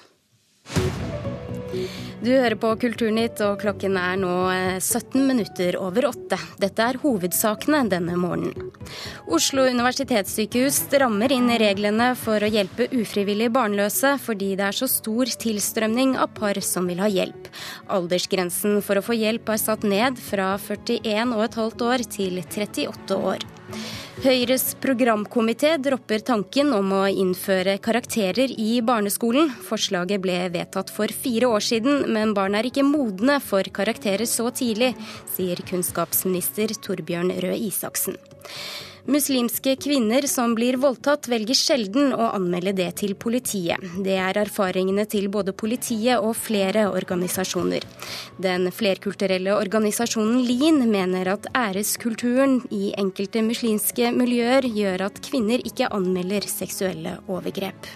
Du 2.17 2.31
hører 2.33 2.57
på 2.57 2.71
Kulturnytt, 2.81 3.43
og 3.45 3.59
klokken 3.61 3.97
er 4.01 4.17
nå 4.17 4.33
17 4.81 5.19
eh, 5.21 5.25
minutter 5.29 5.77
over 5.77 6.09
åtte. 6.09 6.39
Dette 6.63 6.87
er 6.89 6.99
hovedsakene 7.03 7.83
denne 7.93 8.17
morgenen. 8.17 8.71
Oslo 9.29 9.67
universitetssykehus 9.69 10.79
strammer 10.87 11.35
inn 11.35 11.51
reglene 11.61 12.13
for 12.17 12.41
å 12.41 12.49
hjelpe 12.49 12.89
ufrivillig 12.97 13.51
barnløse, 13.53 14.15
fordi 14.23 14.55
det 14.57 14.65
er 14.71 14.79
så 14.79 14.89
stor 14.89 15.29
tilstrømning 15.45 16.17
av 16.17 16.33
par 16.39 16.57
som 16.65 16.89
vil 16.89 17.05
ha 17.05 17.11
hjelp. 17.13 17.51
Aldersgrensen 17.93 18.81
for 18.87 18.97
å 18.97 19.05
få 19.05 19.19
hjelp 19.19 19.53
er 19.53 19.61
satt 19.61 19.85
ned 19.85 20.17
fra 20.17 20.55
41,5 20.57 21.87
år 21.91 22.09
til 22.17 22.41
38 22.41 23.21
år. 23.35 23.45
Høyres 24.25 24.71
programkomité 24.81 25.75
dropper 25.77 26.23
tanken 26.25 26.71
om 26.73 26.89
å 26.97 27.03
innføre 27.05 27.75
karakterer 27.85 28.49
i 28.49 28.79
barneskolen. 28.81 29.51
Forslaget 29.67 30.23
ble 30.25 30.39
vedtatt 30.55 30.89
for 30.89 31.13
fire 31.13 31.51
år 31.53 31.67
siden, 31.67 32.07
men 32.17 32.33
barn 32.37 32.57
er 32.57 32.65
ikke 32.65 32.87
modne 32.87 33.37
for 33.45 33.69
karakterer 33.77 34.25
så 34.25 34.49
tidlig, 34.57 34.95
sier 35.35 35.61
kunnskapsminister 35.69 36.73
Torbjørn 36.87 37.35
Røe 37.45 37.61
Isaksen. 37.69 38.17
Muslimske 39.07 39.77
kvinner 39.79 40.25
som 40.27 40.55
blir 40.59 40.77
voldtatt, 40.83 41.29
velger 41.31 41.55
sjelden 41.55 42.11
å 42.11 42.33
anmelde 42.35 42.73
det 42.75 42.89
til 42.99 43.15
politiet. 43.15 43.79
Det 44.03 44.17
er 44.19 44.41
erfaringene 44.41 45.05
til 45.07 45.29
både 45.31 45.55
politiet 45.55 46.19
og 46.19 46.35
flere 46.35 46.89
organisasjoner. 46.91 47.87
Den 48.43 48.67
flerkulturelle 48.75 49.55
organisasjonen 49.55 50.43
LIN 50.49 50.83
mener 50.91 51.31
at 51.37 51.47
æreskulturen 51.55 52.59
i 52.75 52.91
enkelte 52.99 53.45
muslimske 53.47 54.11
miljøer 54.17 54.67
gjør 54.67 55.07
at 55.07 55.23
kvinner 55.23 55.63
ikke 55.63 55.93
anmelder 55.95 56.51
seksuelle 56.51 57.21
overgrep. 57.31 57.87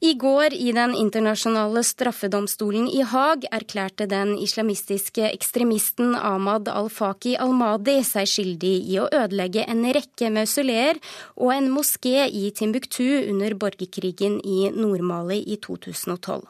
I 0.00 0.14
går 0.14 0.54
i 0.54 0.72
Den 0.72 0.94
internasjonale 0.94 1.82
straffedomstolen 1.86 2.88
i 2.90 3.02
Haag 3.06 3.46
erklærte 3.54 4.06
den 4.10 4.34
islamistiske 4.38 5.28
ekstremisten 5.30 6.16
Ahmad 6.18 6.68
al-Faki 6.68 7.36
al-Madi 7.40 8.00
seg 8.04 8.28
skyldig 8.28 8.74
i 8.90 8.98
å 9.00 9.06
ødelegge 9.06 9.64
en 9.70 9.86
rekke 9.96 10.32
mausoleer 10.34 10.98
og 11.36 11.54
en 11.54 11.70
moské 11.72 12.26
i 12.26 12.50
Timbuktu 12.50 13.06
under 13.30 13.54
borgerkrigen 13.54 14.40
i 14.42 14.68
Nord-Mali 14.74 15.40
i 15.46 15.60
2012. 15.62 16.42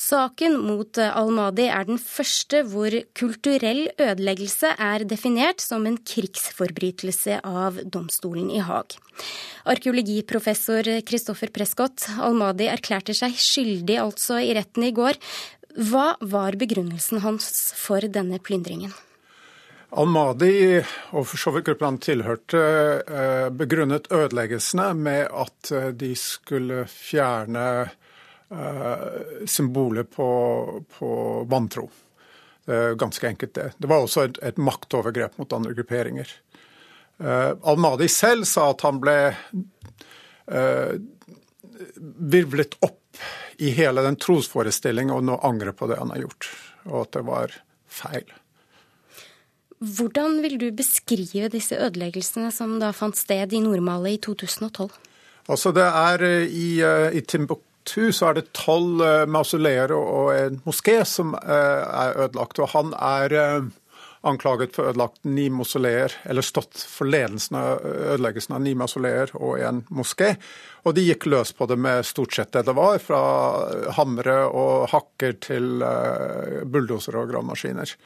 Saken 0.00 0.54
mot 0.64 0.96
al-Madi 0.96 1.66
er 1.68 1.84
den 1.84 1.98
første 2.00 2.62
hvor 2.70 2.94
kulturell 3.18 3.82
ødeleggelse 4.00 4.72
er 4.80 5.04
definert 5.08 5.60
som 5.60 5.84
en 5.84 5.98
krigsforbrytelse 6.00 7.42
av 7.44 7.82
domstolen 7.84 8.48
i 8.54 8.62
Haag. 8.64 8.96
Arkeologiprofessor 9.68 10.88
Christoffer 11.04 11.52
Prescott, 11.52 12.08
al-Madi 12.16 12.70
erklærte 12.72 13.14
seg 13.16 13.36
skyldig 13.36 14.00
altså 14.00 14.40
i 14.40 14.54
retten 14.56 14.88
i 14.88 14.94
går. 14.96 15.20
Hva 15.90 16.14
var 16.32 16.56
begrunnelsen 16.58 17.20
hans 17.26 17.52
for 17.76 18.00
denne 18.08 18.40
plyndringen? 18.40 18.96
Al-Madi 20.00 20.80
og 21.18 21.24
for 21.26 21.36
så 21.42 21.52
vidt 21.52 21.66
gruppen 21.66 21.90
han 21.90 22.00
tilhørte, 22.00 22.60
eh, 23.04 23.48
begrunnet 23.52 24.08
ødeleggelsene 24.14 24.92
med 24.94 25.26
at 25.28 25.72
eh, 25.74 25.90
de 25.92 26.14
skulle 26.16 26.84
fjerne 26.88 27.64
eh, 27.82 27.96
symbolet 29.46 30.08
på, 30.10 30.26
på 30.98 31.10
vantro. 31.46 31.84
Ganske 32.98 33.28
enkelt 33.28 33.54
det. 33.54 33.68
Det 33.78 33.86
var 33.90 34.02
også 34.02 34.24
et, 34.26 34.40
et 34.42 34.58
maktovergrep 34.58 35.36
mot 35.38 35.52
andre 35.54 35.74
grupperinger. 35.78 36.32
Uh, 37.20 37.52
Al-Madi 37.68 38.08
selv 38.08 38.46
sa 38.48 38.70
at 38.72 38.80
han 38.86 39.00
ble 39.02 39.14
uh, 40.48 40.92
virvlet 42.32 42.78
opp 42.80 43.20
i 43.60 43.74
hele 43.76 44.00
den 44.06 44.16
trosforestillingen 44.16 45.12
og 45.12 45.26
nå 45.28 45.36
angrer 45.44 45.76
på 45.76 45.90
det 45.90 45.98
han 46.00 46.14
har 46.14 46.22
gjort, 46.22 46.48
og 46.88 47.02
at 47.02 47.12
det 47.18 47.24
var 47.28 47.56
feil. 47.92 48.32
Hvordan 49.80 50.40
vil 50.44 50.56
du 50.60 50.66
beskrive 50.76 51.50
disse 51.52 51.76
ødeleggelsene 51.76 52.48
som 52.52 52.78
da 52.80 52.92
fant 52.96 53.16
sted 53.20 53.52
i 53.52 53.60
Nordmali 53.64 54.16
i 54.16 54.22
2012? 54.24 54.88
Altså 55.52 55.72
det 55.76 55.84
er 55.84 56.24
I, 56.48 56.68
i 57.16 57.22
Timbuktu 57.90 58.12
så 58.12 58.30
er 58.30 58.38
det 58.38 58.52
tolv 58.54 59.02
mausoleer 59.30 59.90
og 59.94 60.30
en 60.34 60.60
moské 60.64 61.02
som 61.04 61.34
er 61.34 62.14
ødelagt. 62.16 62.58
og 62.58 62.68
Han 62.70 62.92
er 62.94 63.70
anklaget 64.22 64.74
for 64.76 64.90
ødelagt 64.90 65.24
ni 65.24 65.48
mausoleer, 65.50 66.12
eller 66.24 66.42
stått 66.42 66.78
for 66.86 67.08
ledelsen 67.08 67.56
av 67.56 67.80
ødeleggelsen 67.82 68.54
av 68.54 68.62
ni 68.62 68.74
mausoleer 68.74 69.32
og 69.34 69.58
en 69.58 69.82
moské. 69.90 70.36
Og 70.84 70.94
de 70.94 71.08
gikk 71.08 71.26
løs 71.26 71.52
på 71.52 71.66
det 71.66 71.78
med 71.80 72.06
stort 72.06 72.34
sett 72.34 72.52
det 72.52 72.66
det 72.68 72.76
var, 72.76 72.98
fra 73.02 73.20
hamre 73.96 74.44
og 74.46 74.90
hakker 74.92 75.38
til 75.40 75.82
uh, 75.82 76.62
bulldosere 76.64 77.24
og 77.24 77.32
gravemaskiner. 77.32 77.96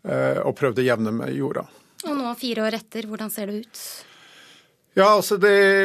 Og 0.00 0.54
prøvde 0.56 0.80
å 0.80 0.84
jevne 0.86 1.10
med 1.12 1.34
jorda. 1.36 1.66
Og 2.08 2.14
nå, 2.16 2.30
fire 2.40 2.62
år 2.64 2.78
etter, 2.78 3.04
hvordan 3.04 3.28
ser 3.28 3.50
det 3.50 3.66
ut? 3.66 3.82
Ja, 4.98 5.06
altså 5.14 5.36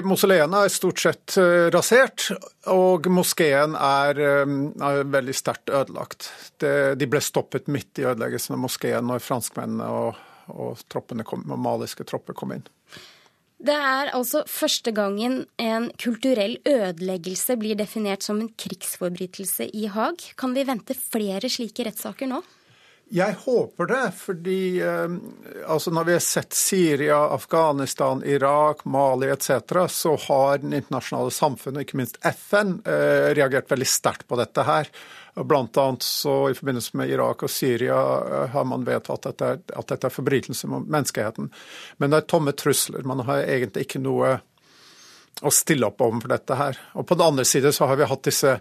Mausoleene 0.06 0.64
er 0.66 0.72
stort 0.74 1.02
sett 1.04 1.36
uh, 1.38 1.68
rasert, 1.74 2.32
og 2.74 3.06
moskeen 3.14 3.76
er, 3.78 4.22
um, 4.46 4.72
er 4.82 5.04
veldig 5.14 5.36
sterkt 5.38 5.70
ødelagt. 5.70 6.32
Det, 6.62 6.96
de 6.98 7.10
ble 7.10 7.22
stoppet 7.22 7.70
midt 7.70 8.02
i 8.02 8.08
ødeleggelsen 8.08 8.58
av 8.58 8.64
moskeen 8.64 9.06
når 9.06 9.22
franskmennene 9.22 9.92
og, 9.94 10.24
og, 10.50 10.82
kom, 11.22 11.46
og 11.46 11.62
maliske 11.62 12.08
tropper 12.10 12.38
kom 12.38 12.58
inn. 12.58 12.66
Det 13.66 13.76
er 13.76 14.10
altså 14.18 14.42
første 14.52 14.92
gangen 14.92 15.46
en 15.62 15.88
kulturell 16.02 16.58
ødeleggelse 16.68 17.56
blir 17.62 17.78
definert 17.80 18.26
som 18.26 18.42
en 18.42 18.50
krigsforbrytelse 18.52 19.70
i 19.70 19.86
Haag. 19.94 20.34
Kan 20.36 20.58
vi 20.58 20.66
vente 20.68 20.98
flere 20.98 21.50
slike 21.50 21.86
rettssaker 21.88 22.30
nå? 22.34 22.42
Jeg 23.14 23.36
håper 23.40 23.86
det, 23.86 24.06
fordi 24.18 24.82
eh, 24.82 25.12
altså 25.70 25.92
når 25.94 26.08
vi 26.08 26.14
har 26.16 26.24
sett 26.26 26.56
Syria, 26.58 27.20
Afghanistan, 27.36 28.24
Irak, 28.26 28.82
Mali 28.86 29.30
etc., 29.30 29.86
så 29.90 30.16
har 30.28 30.58
den 30.64 30.74
internasjonale 30.74 31.32
samfunnet, 31.32 31.86
ikke 31.86 32.00
minst 32.02 32.18
FN, 32.26 32.80
eh, 32.82 33.30
reagert 33.38 33.70
veldig 33.72 33.88
sterkt 33.88 34.26
på 34.28 34.40
dette 34.42 34.66
her. 34.66 34.90
Blant 35.36 35.78
annet 35.78 36.04
så 36.04 36.50
I 36.50 36.56
forbindelse 36.58 36.98
med 36.98 37.10
Irak 37.14 37.46
og 37.46 37.52
Syria 37.52 38.00
eh, 38.26 38.50
har 38.56 38.66
man 38.66 38.88
vedtatt 38.88 39.30
at 39.30 39.38
dette, 39.38 39.78
at 39.78 39.94
dette 39.94 40.10
er 40.10 40.18
forbrytelse 40.18 40.72
mot 40.74 40.90
menneskeheten. 40.98 41.52
Men 42.02 42.12
det 42.12 42.24
er 42.24 42.30
tomme 42.34 42.56
trusler. 42.58 43.06
Man 43.06 43.22
har 43.30 43.46
egentlig 43.46 43.86
ikke 43.86 44.02
noe 44.02 44.40
å 45.46 45.54
stille 45.54 45.92
opp 45.92 46.02
overfor 46.02 46.34
dette 46.34 46.58
her. 46.58 46.82
Og 46.98 47.06
På 47.06 47.20
den 47.20 47.30
andre 47.30 47.46
side 47.46 47.70
så 47.76 47.86
har 47.86 48.02
vi 48.02 48.10
hatt 48.10 48.26
disse 48.26 48.58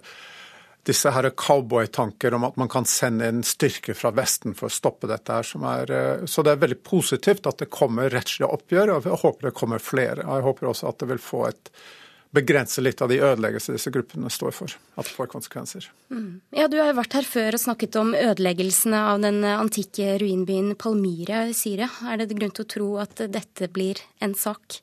disse 0.84 1.10
her 1.10 1.30
cowboytanker 1.30 2.34
om 2.36 2.44
at 2.44 2.56
man 2.60 2.70
kan 2.72 2.86
sende 2.88 3.28
inn 3.30 3.42
styrke 3.46 3.96
fra 3.96 4.12
Vesten 4.14 4.54
for 4.56 4.68
å 4.68 4.74
stoppe 4.74 5.08
dette. 5.10 5.32
her. 5.32 5.44
Er, 5.72 5.90
eh, 5.90 6.24
så 6.26 6.42
det 6.42 6.52
er 6.52 6.62
veldig 6.62 6.82
positivt 6.82 7.46
at 7.46 7.58
det 7.58 7.70
kommer 7.70 8.10
rettslige 8.10 8.50
oppgjør, 8.52 8.96
og 8.96 9.04
jeg 9.04 9.20
håper 9.24 9.48
det 9.48 9.54
kommer 9.54 9.78
flere. 9.78 10.24
Jeg 10.24 10.48
håper 10.48 10.68
også 10.68 10.88
at 10.88 10.98
det 10.98 11.08
vil 11.08 11.22
få 11.22 11.46
et 11.48 11.70
begrense 12.34 12.82
litt 12.82 13.00
av 13.02 13.08
de 13.08 13.20
ødeleggelser 13.22 13.76
disse 13.76 13.92
gruppene 13.94 14.30
står 14.32 14.54
for. 14.56 14.74
At 14.98 15.06
det 15.06 15.14
får 15.14 15.30
konsekvenser. 15.30 15.86
Mm. 16.10 16.40
Ja, 16.50 16.66
Du 16.68 16.80
har 16.80 16.90
jo 16.90 16.98
vært 16.98 17.14
her 17.14 17.22
før 17.22 17.54
og 17.54 17.62
snakket 17.62 17.96
om 18.00 18.14
ødeleggelsene 18.18 19.00
av 19.12 19.22
den 19.22 19.44
antikke 19.44 20.18
ruinbyen 20.18 20.74
Palmyra 20.74 21.44
i 21.48 21.54
Syria. 21.54 21.88
Er 22.10 22.18
det 22.18 22.34
grunn 22.34 22.50
til 22.50 22.66
å 22.66 22.72
tro 22.74 22.90
at 22.98 23.22
dette 23.30 23.70
blir 23.70 24.02
en 24.20 24.34
sak? 24.34 24.80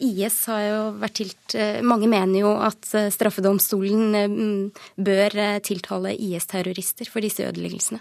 IS 0.00 0.44
har 0.50 0.62
jo 0.62 0.82
vært 1.00 1.16
tilt 1.18 1.56
eh, 1.58 1.80
Mange 1.86 2.08
mener 2.10 2.42
jo 2.42 2.52
at 2.62 2.90
eh, 2.96 3.10
straffedomstolen 3.14 4.14
eh, 4.18 4.84
bør 4.94 5.36
tiltale 5.64 6.14
IS-terrorister 6.14 7.10
for 7.10 7.24
disse 7.24 7.46
ødeleggelsene. 7.48 8.00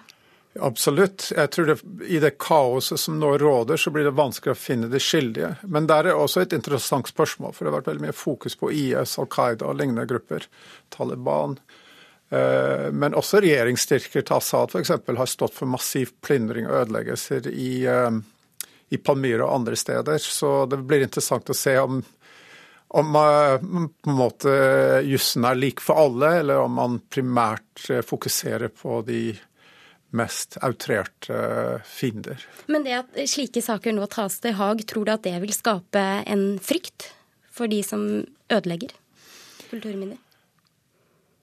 Absolutt. 0.63 1.27
Jeg 1.38 1.51
tror 1.53 1.67
det, 1.69 1.75
I 2.10 2.21
det 2.21 2.31
kaoset 2.41 2.97
som 3.01 3.19
nå 3.21 3.36
råder, 3.38 3.77
så 3.77 3.91
blir 3.93 4.07
det 4.07 4.15
vanskelig 4.17 4.55
å 4.55 4.57
finne 4.57 4.89
de 4.89 5.01
skyldige. 5.01 5.51
Men 5.69 5.89
der 5.89 6.10
er 6.10 6.17
også 6.17 6.41
et 6.45 6.55
interessant 6.57 7.10
spørsmål, 7.10 7.53
for 7.53 7.65
det 7.65 7.71
har 7.71 7.77
vært 7.79 7.91
veldig 7.91 8.05
mye 8.07 8.15
fokus 8.17 8.57
på 8.57 8.71
IS, 8.73 9.19
Al 9.21 9.29
Qaida 9.29 9.67
og 9.69 9.77
lignende 9.77 10.07
grupper. 10.10 10.47
Taliban. 10.93 11.60
Men 12.27 13.15
også 13.15 13.39
regjeringsstyrker 13.45 14.25
til 14.25 14.36
Assad 14.36 14.73
f.eks. 14.73 14.95
har 14.97 15.29
stått 15.29 15.53
for 15.55 15.69
massiv 15.69 16.10
plyndring 16.25 16.65
og 16.67 16.81
ødeleggelser 16.81 17.47
i 17.53 17.69
i 18.89 18.97
Palmyra 18.97 19.47
og 19.47 19.56
andre 19.56 19.76
steder. 19.76 20.17
Så 20.17 20.65
det 20.65 20.80
blir 20.88 21.04
interessant 21.04 21.50
å 21.50 21.56
se 21.58 21.76
om, 21.80 22.00
om 22.88 23.15
uh, 23.15 23.58
på 23.60 24.12
en 24.12 24.19
måte 24.19 24.54
jussen 25.08 25.47
er 25.47 25.60
lik 25.60 25.84
for 25.84 26.00
alle, 26.08 26.38
eller 26.41 26.63
om 26.63 26.78
man 26.80 27.00
primært 27.12 27.89
uh, 27.91 28.02
fokuserer 28.06 28.71
på 28.71 29.02
de 29.08 29.21
mest 30.15 30.56
outrerte 30.63 31.34
uh, 31.34 31.84
fiender. 31.84 32.45
Men 32.71 32.88
det 32.88 32.95
at 33.02 33.19
slike 33.28 33.63
saker 33.63 33.95
nå 33.97 34.08
tas 34.12 34.39
til 34.43 34.56
Haag, 34.60 34.86
tror 34.88 35.08
du 35.08 35.13
at 35.17 35.26
det 35.28 35.36
vil 35.43 35.56
skape 35.56 36.06
en 36.23 36.47
frykt 36.63 37.12
for 37.52 37.67
de 37.71 37.82
som 37.84 38.08
ødelegger 38.54 38.95
kulturminner? 39.67 40.17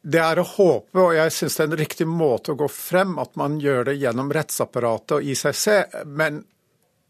Det 0.04 0.20
er 0.20 0.36
å 0.36 0.44
håpe, 0.44 1.00
og 1.00 1.14
jeg 1.16 1.32
syns 1.32 1.54
det 1.56 1.62
er 1.62 1.70
en 1.70 1.80
riktig 1.80 2.06
måte 2.08 2.52
å 2.52 2.58
gå 2.60 2.66
frem, 2.68 3.14
at 3.22 3.38
man 3.40 3.56
gjør 3.60 3.88
det 3.88 3.94
gjennom 3.96 4.28
rettsapparatet 4.36 5.14
og 5.16 5.30
ICC. 5.32 5.68
Men 6.04 6.42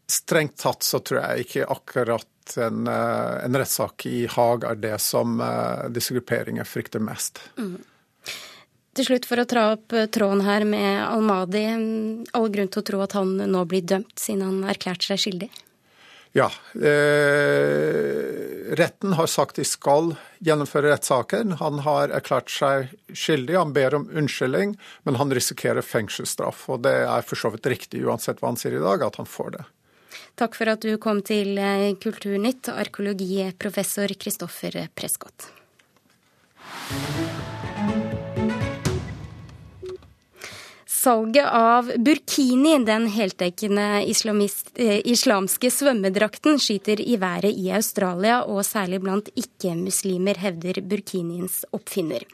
Strengt 0.07 0.59
tatt 0.61 0.85
så 0.85 0.99
tror 1.01 1.21
jeg 1.21 1.45
ikke 1.47 1.67
akkurat 1.73 2.57
en, 2.61 2.85
eh, 2.87 3.45
en 3.45 3.57
rettssak 3.57 4.05
i 4.05 4.25
Haag 4.29 4.67
er 4.69 4.77
det 4.77 4.99
som 5.01 5.39
uh, 5.41 5.87
disse 5.89 6.13
grupperingene 6.13 6.65
frykter 6.67 7.01
mest. 7.01 7.41
Mm. 7.57 7.79
Til 8.95 9.09
slutt, 9.09 9.25
for 9.27 9.41
å 9.41 9.47
tra 9.49 9.65
opp 9.73 9.91
eh, 9.91 10.07
tråden 10.07 10.45
her 10.45 10.63
med 10.63 11.01
Al-Madi. 11.03 11.65
All 12.37 12.51
grunn 12.53 12.69
til 12.71 12.83
å 12.83 12.87
tro 12.87 13.01
at 13.03 13.15
han 13.17 13.33
nå 13.51 13.63
blir 13.67 13.83
dømt, 13.83 14.13
siden 14.21 14.45
han 14.45 14.69
erklærte 14.71 15.09
seg 15.09 15.19
skyldig? 15.25 15.49
Ja. 16.35 16.47
Eh, 16.75 18.71
retten 18.79 19.13
har 19.19 19.27
sagt 19.31 19.59
de 19.59 19.65
skal 19.67 20.13
gjennomføre 20.43 20.93
rettssaken. 20.93 21.57
Han 21.59 21.83
har 21.83 22.11
erklært 22.15 22.51
seg 22.51 22.95
skyldig. 23.11 23.55
Han 23.59 23.75
ber 23.75 23.95
om 23.99 24.07
unnskyldning, 24.11 24.77
men 25.03 25.19
han 25.19 25.31
risikerer 25.35 25.83
fengselsstraff. 25.83 26.63
Og 26.71 26.83
det 26.87 26.95
er 27.03 27.27
for 27.27 27.39
så 27.39 27.51
vidt 27.51 27.67
riktig, 27.71 28.03
uansett 28.07 28.39
hva 28.39 28.53
han 28.53 28.59
sier 28.59 28.75
i 28.79 28.83
dag, 28.83 29.03
at 29.03 29.19
han 29.19 29.27
får 29.27 29.57
det. 29.57 29.65
Takk 30.35 30.55
for 30.59 30.67
at 30.67 30.83
du 30.83 30.97
kom 30.99 31.21
til 31.23 31.55
eh, 31.55 31.93
Kulturnytt, 31.95 32.67
arkeologiprofessor 32.67 34.11
Kristoffer 34.19 34.81
Prescott. 34.91 35.47
Salget 41.05 41.45
av 41.45 41.91
burkini, 42.01 42.73
den 42.83 43.05
heldekkende 43.13 43.85
eh, 44.01 44.99
islamske 45.05 45.69
svømmedrakten, 45.71 46.57
skyter 46.59 46.99
i 46.99 47.15
været 47.21 47.53
i 47.53 47.69
Australia, 47.77 48.41
og 48.43 48.65
særlig 48.65 49.03
blant 49.05 49.29
ikke-muslimer, 49.37 50.41
hevder 50.41 50.81
burkiniens 50.81 51.61
oppfinner. 51.77 52.25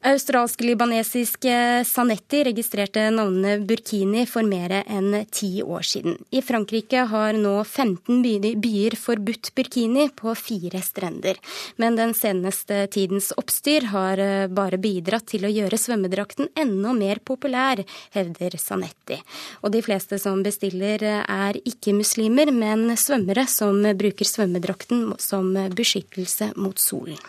Australsk-libanesiske 0.00 1.84
Sanetti 1.84 2.44
registrerte 2.44 3.02
navnet 3.10 3.66
Burkini 3.68 4.22
for 4.26 4.46
mer 4.48 4.72
enn 4.80 5.26
ti 5.28 5.60
år 5.60 5.84
siden. 5.84 6.14
I 6.32 6.40
Frankrike 6.40 7.02
har 7.10 7.36
nå 7.36 7.52
15 7.64 8.22
byer 8.62 8.94
forbudt 8.96 9.50
burkini 9.54 10.06
på 10.16 10.32
fire 10.40 10.80
strender. 10.80 11.36
Men 11.76 11.98
den 11.98 12.14
seneste 12.16 12.86
tidens 12.94 13.28
oppstyr 13.36 13.90
har 13.92 14.22
eh, 14.24 14.46
bare 14.48 14.78
bidratt 14.80 15.26
til 15.34 15.44
å 15.44 15.52
gjøre 15.52 15.78
svømmedrakten 15.78 16.48
enda 16.56 16.94
mer 16.96 17.20
populær, 17.20 17.82
hevder 18.16 18.56
Sanetti. 18.56 19.18
Og 19.60 19.74
de 19.74 19.82
fleste 19.84 20.16
som 20.22 20.40
bestiller 20.46 21.04
eh, 21.04 21.20
er 21.28 21.60
ikke 21.60 21.92
muslimer, 21.98 22.48
men 22.56 22.96
svømmere 22.96 23.44
som 23.52 23.84
bruker 23.84 24.32
svømmedrakten 24.32 25.10
som 25.20 25.52
beskyttelse 25.76 26.54
mot 26.56 26.80
solen. 26.80 27.20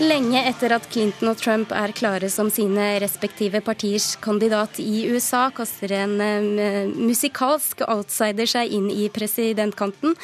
Lenge 0.00 0.40
etter 0.48 0.72
at 0.74 0.86
Clinton 0.90 1.28
og 1.30 1.38
Trump 1.38 1.72
er 1.76 1.92
klare 1.94 2.26
som 2.32 2.48
sine 2.50 2.96
respektive 3.02 3.60
partiers 3.62 4.14
kandidat 4.22 4.80
i 4.82 5.04
USA, 5.12 5.44
kaster 5.54 5.92
en 5.94 6.16
uh, 6.58 6.90
musikalsk 6.90 7.84
outsider 7.86 8.48
seg 8.50 8.74
inn 8.74 8.88
i 8.90 9.06
presidentkanten. 9.14 10.16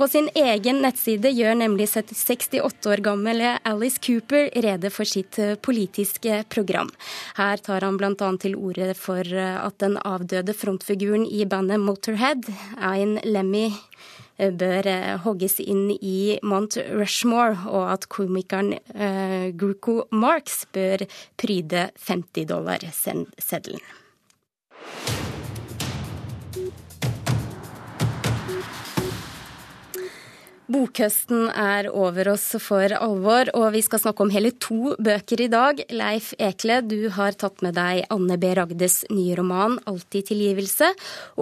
På 0.00 0.08
sin 0.08 0.30
egen 0.32 0.80
nettside 0.80 1.34
gjør 1.36 1.58
nemlig 1.60 1.90
68 1.92 2.88
år 2.88 3.04
gamle 3.04 3.58
Alice 3.68 4.00
Cooper 4.00 4.48
rede 4.64 4.92
for 4.94 5.08
sitt 5.08 5.36
uh, 5.42 5.52
politiske 5.60 6.40
program. 6.48 6.88
Her 7.36 7.60
tar 7.60 7.84
han 7.84 8.00
bl.a. 8.00 8.14
til 8.40 8.56
orde 8.56 8.94
for 8.96 9.20
uh, 9.20 9.60
at 9.66 9.76
den 9.84 10.00
avdøde 10.00 10.56
frontfiguren 10.56 11.28
i 11.28 11.44
bandet 11.44 11.82
Motorhead, 11.84 12.48
Ein 12.80 13.18
Lemmy 13.24 13.68
bør 14.48 14.88
eh, 14.88 15.16
hogges 15.24 15.58
inn 15.60 15.90
i 15.94 16.38
Mount 16.42 16.78
Rushmore, 16.90 17.58
og 17.68 17.92
at 17.94 18.08
komikeren 18.12 18.74
uh, 18.94 19.50
Gruco 19.56 20.04
Marx 20.10 20.64
bør 20.72 21.04
pryde 21.40 21.88
50 22.08 22.48
dollar-seddelen. 22.50 23.84
Bokhøsten 30.70 31.48
er 31.50 31.88
over 31.90 32.28
oss 32.30 32.44
for 32.62 32.92
alvor, 32.94 33.48
og 33.58 33.72
vi 33.74 33.80
skal 33.82 33.98
snakke 34.04 34.22
om 34.22 34.30
hele 34.30 34.52
to 34.62 34.92
bøker 35.02 35.40
i 35.42 35.48
dag. 35.50 35.80
Leif 35.90 36.28
Ekle, 36.38 36.76
du 36.86 37.08
har 37.16 37.34
tatt 37.34 37.58
med 37.66 37.74
deg 37.74 38.04
Anne 38.14 38.36
B. 38.38 38.52
Ragdes 38.54 39.00
nye 39.10 39.34
roman 39.34 39.80
'Alltid 39.82 40.30
tilgivelse' 40.30 40.92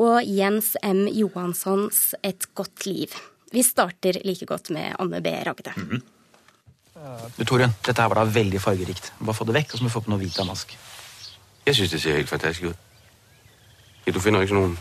og 0.01 0.25
Jens 0.25 0.77
M. 0.83 1.05
Johanssons 1.13 2.15
'Et 2.25 2.47
godt 2.55 2.87
liv'. 2.89 3.19
Vi 3.53 3.63
starter 3.63 4.17
like 4.25 4.47
godt 4.47 4.71
med 4.71 4.97
Anne 4.99 5.21
B. 5.21 5.27
Ragde. 5.45 5.73
Mm 5.77 5.89
-hmm. 5.91 6.03
Du, 7.37 7.45
Torunn, 7.45 7.75
dette 7.85 8.03
her 8.03 8.09
var 8.09 8.25
da 8.25 8.25
veldig 8.25 8.61
fargerikt. 8.61 9.13
Bare 9.21 9.35
få 9.35 9.45
det 9.45 9.55
vekk, 9.55 9.73
og 9.73 9.79
så 9.79 9.85
må 9.85 9.89
du 9.89 9.93
få 9.93 10.01
på 10.01 10.11
noe 10.11 10.19
hvit 10.19 10.37
damask. 10.37 10.79
Jeg 11.67 11.75
syns 11.75 11.91
det 11.91 12.01
ser 12.01 12.17
helt 12.17 12.29
fantastisk 12.29 12.65
ut. 12.71 12.77
Ja, 14.07 14.13
du 14.13 14.21
finner 14.21 14.41
ikke 14.41 14.55
noen 14.55 14.79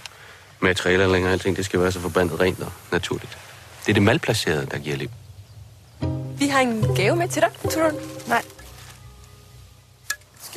materialer 0.62 1.08
lenger. 1.08 1.32
Allting 1.32 1.56
det 1.56 1.66
skal 1.66 1.80
være 1.80 1.92
så 1.92 2.00
forbannet 2.00 2.40
rent 2.40 2.60
og 2.60 2.72
naturlig. 2.92 3.30
Det 3.88 3.94
er 3.94 4.02
det 4.02 4.04
malplacerede, 4.04 4.66
der 4.68 4.80
giver 4.84 4.98
liv. 4.98 5.12
Vi 6.40 6.48
har 6.52 6.62
en 6.62 6.82
gave 6.96 7.16
med 7.16 7.32
til 7.32 7.46
deg, 7.46 7.54
tror 7.72 7.94
du? 7.96 8.02
Nei. 8.28 8.42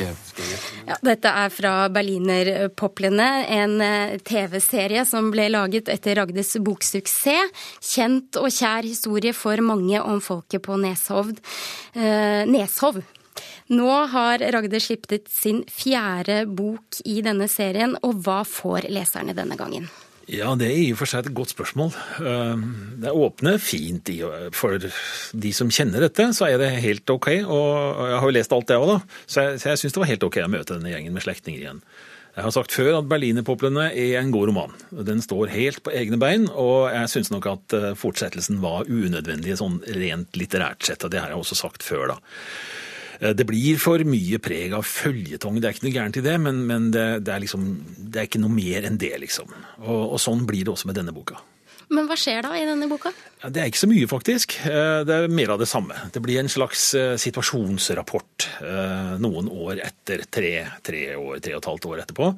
Ja, 0.01 0.97
dette 1.05 1.31
er 1.31 1.53
fra 1.55 1.75
Berlinerpoplene, 1.95 3.29
en 3.55 3.77
eh, 3.85 4.17
TV-serie 4.27 5.05
som 5.07 5.31
ble 5.31 5.47
laget 5.53 5.93
etter 5.93 6.19
Ragdes 6.19 6.57
boksuksess. 6.59 7.71
Kjent 7.93 8.41
og 8.41 8.51
kjær 8.51 8.89
historie 8.89 9.37
for 9.37 9.63
mange 9.63 10.03
om 10.03 10.19
folket 10.25 10.67
på 10.67 10.81
Neshovd. 10.83 11.39
Eh, 11.95 12.43
Neshov. 12.51 12.99
Nå 13.71 13.91
har 14.11 14.43
Ragde 14.59 14.83
sluppet 14.83 15.31
sin 15.31 15.63
fjerde 15.71 16.49
bok 16.51 16.99
i 17.07 17.21
denne 17.23 17.47
serien, 17.47 17.95
og 18.03 18.25
hva 18.27 18.43
får 18.43 18.91
leserne 18.91 19.39
denne 19.39 19.55
gangen? 19.61 19.87
Ja, 20.31 20.53
det 20.55 20.69
er 20.69 20.77
i 20.79 20.91
og 20.93 21.01
for 21.01 21.11
seg 21.11 21.27
et 21.27 21.35
godt 21.35 21.51
spørsmål. 21.51 21.91
Ehm, 22.23 22.63
det 23.03 23.11
åpner 23.11 23.59
fint 23.59 24.13
for 24.55 24.79
de 24.79 25.51
som 25.57 25.73
kjenner 25.75 26.07
dette, 26.07 26.29
så 26.37 26.47
er 26.47 26.61
det 26.63 26.69
helt 26.85 27.11
ok. 27.11 27.29
Og 27.43 28.05
jeg 28.13 28.21
har 28.21 28.29
jo 28.29 28.37
lest 28.37 28.55
alt 28.55 28.69
det 28.71 28.79
òg, 28.79 28.93
da. 28.93 29.25
Så 29.27 29.47
jeg, 29.49 29.59
så 29.59 29.73
jeg 29.73 29.81
syns 29.83 29.97
det 29.97 30.03
var 30.05 30.11
helt 30.13 30.27
ok 30.29 30.39
å 30.45 30.53
møte 30.53 30.77
denne 30.77 30.93
gjengen 30.93 31.17
med 31.17 31.27
slektninger 31.27 31.65
igjen. 31.65 31.83
Jeg 32.37 32.47
har 32.47 32.55
sagt 32.55 32.71
før 32.71 33.01
at 33.01 33.09
'Berlinerpoplene' 33.11 33.89
er 33.91 34.21
en 34.21 34.31
god 34.31 34.53
roman. 34.53 34.77
Den 34.95 35.19
står 35.19 35.51
helt 35.51 35.83
på 35.83 35.91
egne 35.91 36.19
bein, 36.21 36.47
og 36.47 36.93
jeg 36.95 37.11
syns 37.11 37.33
nok 37.35 37.49
at 37.51 37.75
eh, 37.75 37.89
fortsettelsen 37.99 38.63
var 38.63 38.87
unødvendig 38.87 39.59
sånn 39.59 39.81
rent 39.99 40.39
litterært 40.39 40.87
sett. 40.87 41.03
Og 41.03 41.11
det 41.11 41.25
har 41.25 41.35
jeg 41.35 41.43
også 41.43 41.59
sagt 41.59 41.83
før, 41.83 42.15
da. 42.15 42.21
Eh, 43.21 43.35
det 43.37 43.47
blir 43.49 43.79
for 43.81 44.03
mye 44.09 44.41
preg 44.43 44.75
av 44.77 44.87
føljetong. 44.89 45.61
Det 45.61 45.69
er 45.69 45.77
ikke 45.77 45.87
noe 45.89 45.97
gærent 45.97 46.21
i 46.21 46.25
det, 46.25 46.37
men, 46.43 46.65
men 46.69 46.91
det, 46.95 47.07
det, 47.27 47.35
er 47.35 47.45
liksom, 47.45 47.71
det, 47.99 48.17
er 48.17 48.29
ikke 48.29 48.43
noe 48.43 48.55
mer 48.55 48.89
enn 48.89 48.99
det, 49.01 49.15
liksom. 49.27 49.53
Og, 49.85 50.03
og, 50.03 50.19
sånn 50.23 50.47
blir 50.49 50.67
det 50.67 50.75
også 50.75 50.91
med 50.91 51.01
denne 51.01 51.15
boka. 51.17 51.41
Men 51.91 52.07
hva 52.07 52.15
skjer 52.19 52.45
da 52.47 52.53
i 52.55 52.67
denne 52.69 52.87
boka? 52.87 53.11
Ja, 53.43 53.51
det 53.51 53.63
er 53.63 53.71
ikke 53.71 53.83
så 53.83 53.91
mye, 53.91 54.11
faktisk. 54.11 54.61
Eh, 54.69 55.01
det 55.07 55.17
er 55.17 55.33
mer 55.33 55.57
av 55.57 55.63
det 55.63 55.69
samme. 55.71 55.97
Det 56.15 56.23
blir 56.25 56.41
en 56.41 56.53
slags 56.53 56.93
eh, 56.99 57.17
situasjonsrapport 57.21 58.49
noen 59.21 59.49
år 59.53 59.83
etter. 59.85 60.23
Tre, 60.31 60.55
tre 60.87 61.03
år, 61.17 61.43
tre 61.43 61.57
og 61.57 61.61
et 61.61 61.69
halvt 61.69 61.91
år 61.91 62.05
etterpå. 62.05 62.31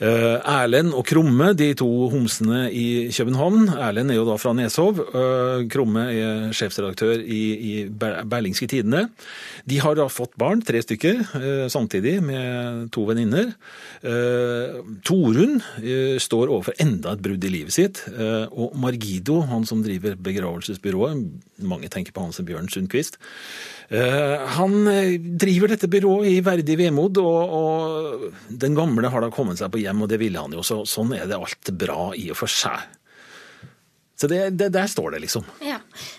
Eh, 0.00 0.38
Erlend 0.48 0.94
og 0.96 1.04
Krumme, 1.04 1.50
de 1.52 1.74
to 1.76 1.86
homsene 2.08 2.62
i 2.72 3.10
København. 3.12 3.66
Erlend 3.84 4.14
er 4.14 4.16
jo 4.16 4.24
da 4.24 4.38
fra 4.40 4.54
Neshov. 4.56 4.96
Eh, 5.04 5.66
Krumme 5.68 6.06
er 6.08 6.54
sjefsredaktør 6.56 7.20
i, 7.20 7.42
i 7.52 7.74
Berlingske 7.92 8.64
Tidende. 8.70 9.10
De 9.68 9.76
har 9.84 9.98
da 9.98 10.06
fått 10.08 10.32
barn, 10.40 10.64
tre 10.64 10.80
stykker, 10.80 11.20
eh, 11.36 11.66
samtidig 11.68 12.16
med 12.24 12.88
to 12.96 13.04
venninner. 13.10 13.52
Torunn 15.04 15.58
står 16.24 16.48
overfor 16.48 16.78
enda 16.80 17.12
et 17.12 17.20
brudd 17.20 17.44
i 17.44 17.50
livet 17.52 17.74
sitt. 17.74 18.00
Og 18.56 18.72
Margido, 18.80 19.42
han 19.50 19.66
som 19.68 19.82
driver 19.84 20.16
begravelsesbyrået, 20.16 21.20
mange 21.60 21.90
tenker 21.92 22.16
på 22.16 22.24
han 22.24 22.32
som 22.32 22.48
Bjørn 22.48 22.70
Sundquist, 22.72 23.20
han 23.90 24.74
driver 25.40 25.72
dette 25.72 25.88
byrået 25.90 26.28
i 26.30 26.36
verdig 26.46 26.76
vemod, 26.78 27.18
og, 27.18 27.54
og 27.58 28.54
den 28.62 28.76
gamle 28.78 29.10
har 29.10 29.24
da 29.24 29.32
kommet 29.34 29.58
seg 29.58 29.72
på 29.74 29.80
hjem, 29.82 30.04
og 30.04 30.12
det 30.12 30.20
ville 30.22 30.38
han 30.38 30.54
jo. 30.54 30.62
Så, 30.62 30.84
sånn 30.86 31.10
er 31.16 31.26
det 31.26 31.38
alt 31.40 31.72
bra 31.74 32.12
i 32.14 32.28
og 32.30 32.38
for 32.38 32.52
seg. 32.54 32.86
Så 34.20 34.28
det, 34.28 34.50
det, 34.60 34.68
der 34.74 34.88
står 34.90 35.14
det, 35.14 35.22
liksom. 35.24 35.46
Ja. 35.64 35.78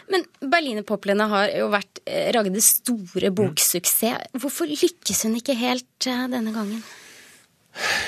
Men 0.10 0.24
Berlinerpoplene 0.42 1.28
har 1.30 1.52
jo 1.54 1.68
vært 1.70 2.02
eh, 2.10 2.32
Ragdes 2.34 2.72
store 2.80 3.30
boksuksess. 3.38 4.32
Hvorfor 4.42 4.70
lykkes 4.72 5.28
hun 5.28 5.38
ikke 5.38 5.54
helt 5.60 6.10
eh, 6.10 6.24
denne 6.32 6.54
gangen? 6.56 6.82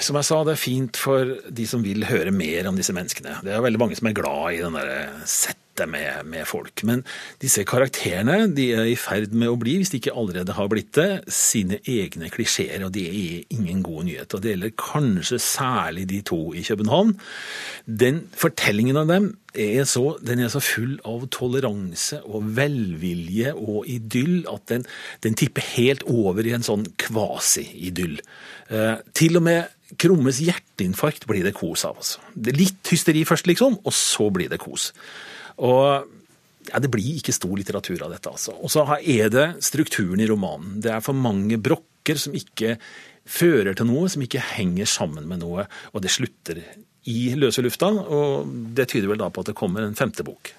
Som 0.03 0.17
jeg 0.17 0.27
sa, 0.27 0.39
det 0.43 0.55
er 0.55 0.59
fint 0.59 0.97
for 0.99 1.35
de 1.45 1.67
som 1.69 1.85
vil 1.85 2.07
høre 2.09 2.33
mer 2.35 2.71
om 2.71 2.79
disse 2.79 2.95
menneskene. 2.95 3.37
Det 3.45 3.53
er 3.53 3.61
veldig 3.63 3.83
mange 3.83 3.99
som 3.99 4.09
er 4.09 4.17
glad 4.17 4.57
i 4.57 4.63
den 4.63 4.79
derre 4.79 5.27
sett 5.29 5.61
dette 5.73 5.89
med, 5.89 6.25
med, 6.29 6.45
folk. 6.47 6.83
Men 6.85 7.03
disse 7.41 7.63
karakterene 7.65 8.47
de 8.53 8.69
er 8.77 8.89
i 8.91 8.97
ferd 8.99 9.33
med 9.33 9.49
å 9.49 9.57
bli, 9.59 9.77
hvis 9.79 9.91
de 9.93 9.99
ikke 9.99 10.15
allerede 10.15 10.53
har 10.53 10.69
blitt 10.69 10.93
det, 10.95 11.23
sine 11.33 11.79
egne 11.89 12.29
klisjeer. 12.33 12.85
Og 12.85 12.93
det 12.93 13.07
er 13.09 13.55
ingen 13.57 13.81
god 13.85 14.05
nyhet. 14.07 14.33
Og 14.33 14.43
det 14.43 14.53
gjelder 14.53 14.75
kanskje 14.77 15.39
særlig 15.41 16.07
de 16.11 16.21
to 16.21 16.41
i 16.53 16.63
København. 16.63 17.15
Den 17.85 18.23
Fortellingen 18.37 18.97
av 18.99 19.09
dem 19.09 19.31
er 19.57 19.85
så, 19.89 20.17
den 20.21 20.41
er 20.41 20.49
så 20.53 20.61
full 20.63 20.97
av 21.07 21.27
toleranse 21.33 22.21
og 22.25 22.45
velvilje 22.57 23.53
og 23.53 23.87
idyll 23.89 24.43
at 24.51 24.65
den, 24.71 24.85
den 25.25 25.37
tipper 25.37 25.65
helt 25.75 26.05
over 26.09 26.45
i 26.45 26.55
en 26.55 26.65
sånn 26.65 26.87
kvasi-idyll. 27.01 28.19
Eh, 28.73 28.97
til 29.17 29.39
og 29.39 29.45
med 29.45 29.71
Krummes 29.99 30.39
hjerteinfarkt 30.41 31.27
blir 31.29 31.45
det 31.45 31.53
kos 31.57 31.83
av. 31.85 31.99
Altså. 32.01 32.21
Litt 32.49 32.89
hysteri 32.89 33.21
først, 33.29 33.45
liksom, 33.49 33.77
og 33.83 33.93
så 33.93 34.29
blir 34.33 34.49
det 34.49 34.61
kos. 34.63 34.91
Og 35.61 36.07
ja, 36.71 36.79
Det 36.79 36.89
blir 36.91 37.19
ikke 37.19 37.35
stor 37.35 37.55
litteratur 37.59 38.05
av 38.05 38.13
dette. 38.13 38.29
altså. 38.29 38.55
Og 38.55 38.71
så 38.71 38.85
er 38.99 39.29
det 39.29 39.47
strukturen 39.63 40.21
i 40.23 40.27
romanen. 40.27 40.79
Det 40.81 40.91
er 40.91 41.03
for 41.03 41.13
mange 41.13 41.57
brokker 41.57 42.17
som 42.17 42.33
ikke 42.33 42.77
fører 43.25 43.75
til 43.75 43.87
noe, 43.87 44.07
som 44.09 44.23
ikke 44.23 44.41
henger 44.55 44.87
sammen 44.87 45.27
med 45.27 45.43
noe. 45.43 45.67
Og 45.93 46.01
det 46.01 46.11
slutter 46.11 46.63
i 47.03 47.35
løse 47.35 47.61
lufta, 47.61 47.91
og 47.91 48.47
det 48.75 48.87
tyder 48.91 49.11
vel 49.11 49.19
da 49.19 49.29
på 49.29 49.43
at 49.43 49.51
det 49.51 49.59
kommer 49.59 49.83
en 49.83 49.95
femte 49.95 50.23
bok. 50.23 50.53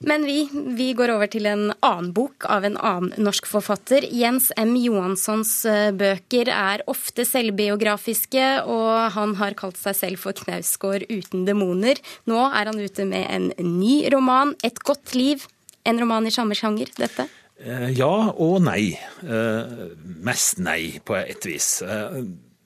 Men 0.00 0.22
vi, 0.24 0.48
vi, 0.52 0.92
går 0.94 1.10
over 1.10 1.26
til 1.30 1.48
en 1.50 1.72
annen 1.82 2.12
bok 2.14 2.46
av 2.46 2.62
en 2.66 2.76
annen 2.78 3.10
norsk 3.18 3.48
forfatter. 3.50 4.06
Jens 4.14 4.52
M. 4.54 4.76
Johanssons 4.78 5.52
eh, 5.66 5.90
bøker 5.90 6.50
er 6.54 6.84
ofte 6.90 7.26
selvbiografiske, 7.26 8.46
og 8.70 9.10
han 9.16 9.34
har 9.40 9.58
kalt 9.58 9.80
seg 9.80 9.98
selv 9.98 10.22
for 10.22 10.38
Knausgård 10.38 11.08
uten 11.10 11.42
demoner. 11.48 11.98
Nå 12.30 12.38
er 12.46 12.70
han 12.70 12.78
ute 12.78 13.08
med 13.10 13.26
en 13.26 13.50
ny 13.58 14.06
roman, 14.14 14.54
'Et 14.62 14.78
godt 14.78 15.18
liv'. 15.18 15.48
En 15.84 15.98
roman 15.98 16.26
i 16.26 16.30
samme 16.30 16.54
sjanger, 16.54 16.90
dette? 16.94 17.26
Eh, 17.58 17.90
ja 17.98 18.30
og 18.30 18.62
nei. 18.62 18.94
Eh, 19.26 19.88
mest 20.22 20.62
nei, 20.62 21.00
på 21.02 21.18
et 21.18 21.42
vis 21.42 21.82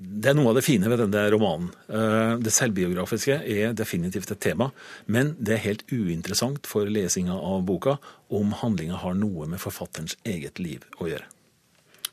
det 0.03 0.33
er 0.33 0.37
noe 0.39 0.51
av 0.51 0.59
det 0.59 0.65
fine 0.67 0.91
ved 0.91 1.01
denne 1.05 1.23
romanen. 1.33 1.69
Eh, 1.89 2.35
det 2.43 2.53
selvbiografiske 2.55 3.39
er 3.55 3.77
definitivt 3.77 4.33
et 4.35 4.41
tema, 4.43 4.71
men 5.07 5.35
det 5.39 5.57
er 5.57 5.65
helt 5.67 5.85
uinteressant 5.93 6.67
for 6.69 6.89
lesinga 6.91 7.37
av 7.37 7.63
boka 7.69 7.97
om 8.33 8.55
handlinga 8.63 8.99
har 9.03 9.17
noe 9.19 9.49
med 9.51 9.63
forfatterens 9.63 10.17
eget 10.29 10.61
liv 10.63 10.85
å 10.99 11.11
gjøre. 11.11 11.29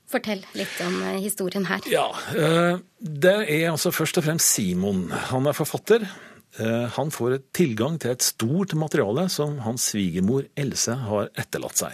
Fortell 0.09 0.41
litt 0.57 0.79
om 0.85 0.97
eh, 1.05 1.19
historien 1.23 1.67
her. 1.69 1.85
Ja, 1.91 2.07
eh, 2.33 2.81
Det 2.99 3.37
er 3.45 3.69
altså 3.71 3.93
først 3.95 4.21
og 4.21 4.25
fremst 4.27 4.49
Simon. 4.49 5.07
Han 5.31 5.47
er 5.47 5.57
forfatter. 5.57 6.09
Han 6.59 7.11
får 7.13 7.37
tilgang 7.55 7.99
til 8.01 8.11
et 8.11 8.25
stort 8.25 8.73
materiale 8.75 9.27
som 9.31 9.59
hans 9.63 9.85
svigermor 9.91 10.47
Else 10.59 10.95
har 11.05 11.29
etterlatt 11.37 11.77
seg. 11.77 11.93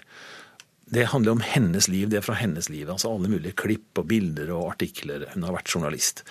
Det 0.86 1.08
handler 1.10 1.32
om 1.32 1.42
hennes 1.42 1.88
liv, 1.90 2.10
det 2.12 2.20
er 2.20 2.26
fra 2.26 2.36
hennes 2.38 2.70
liv. 2.70 2.90
altså 2.90 3.10
Alle 3.10 3.30
mulige 3.32 3.58
klipp 3.58 3.98
og 3.98 4.06
bilder 4.12 4.52
og 4.54 4.76
artikler. 4.76 5.26
Hun 5.34 5.46
har 5.48 5.56
vært 5.56 5.72
journalist. 5.74 6.22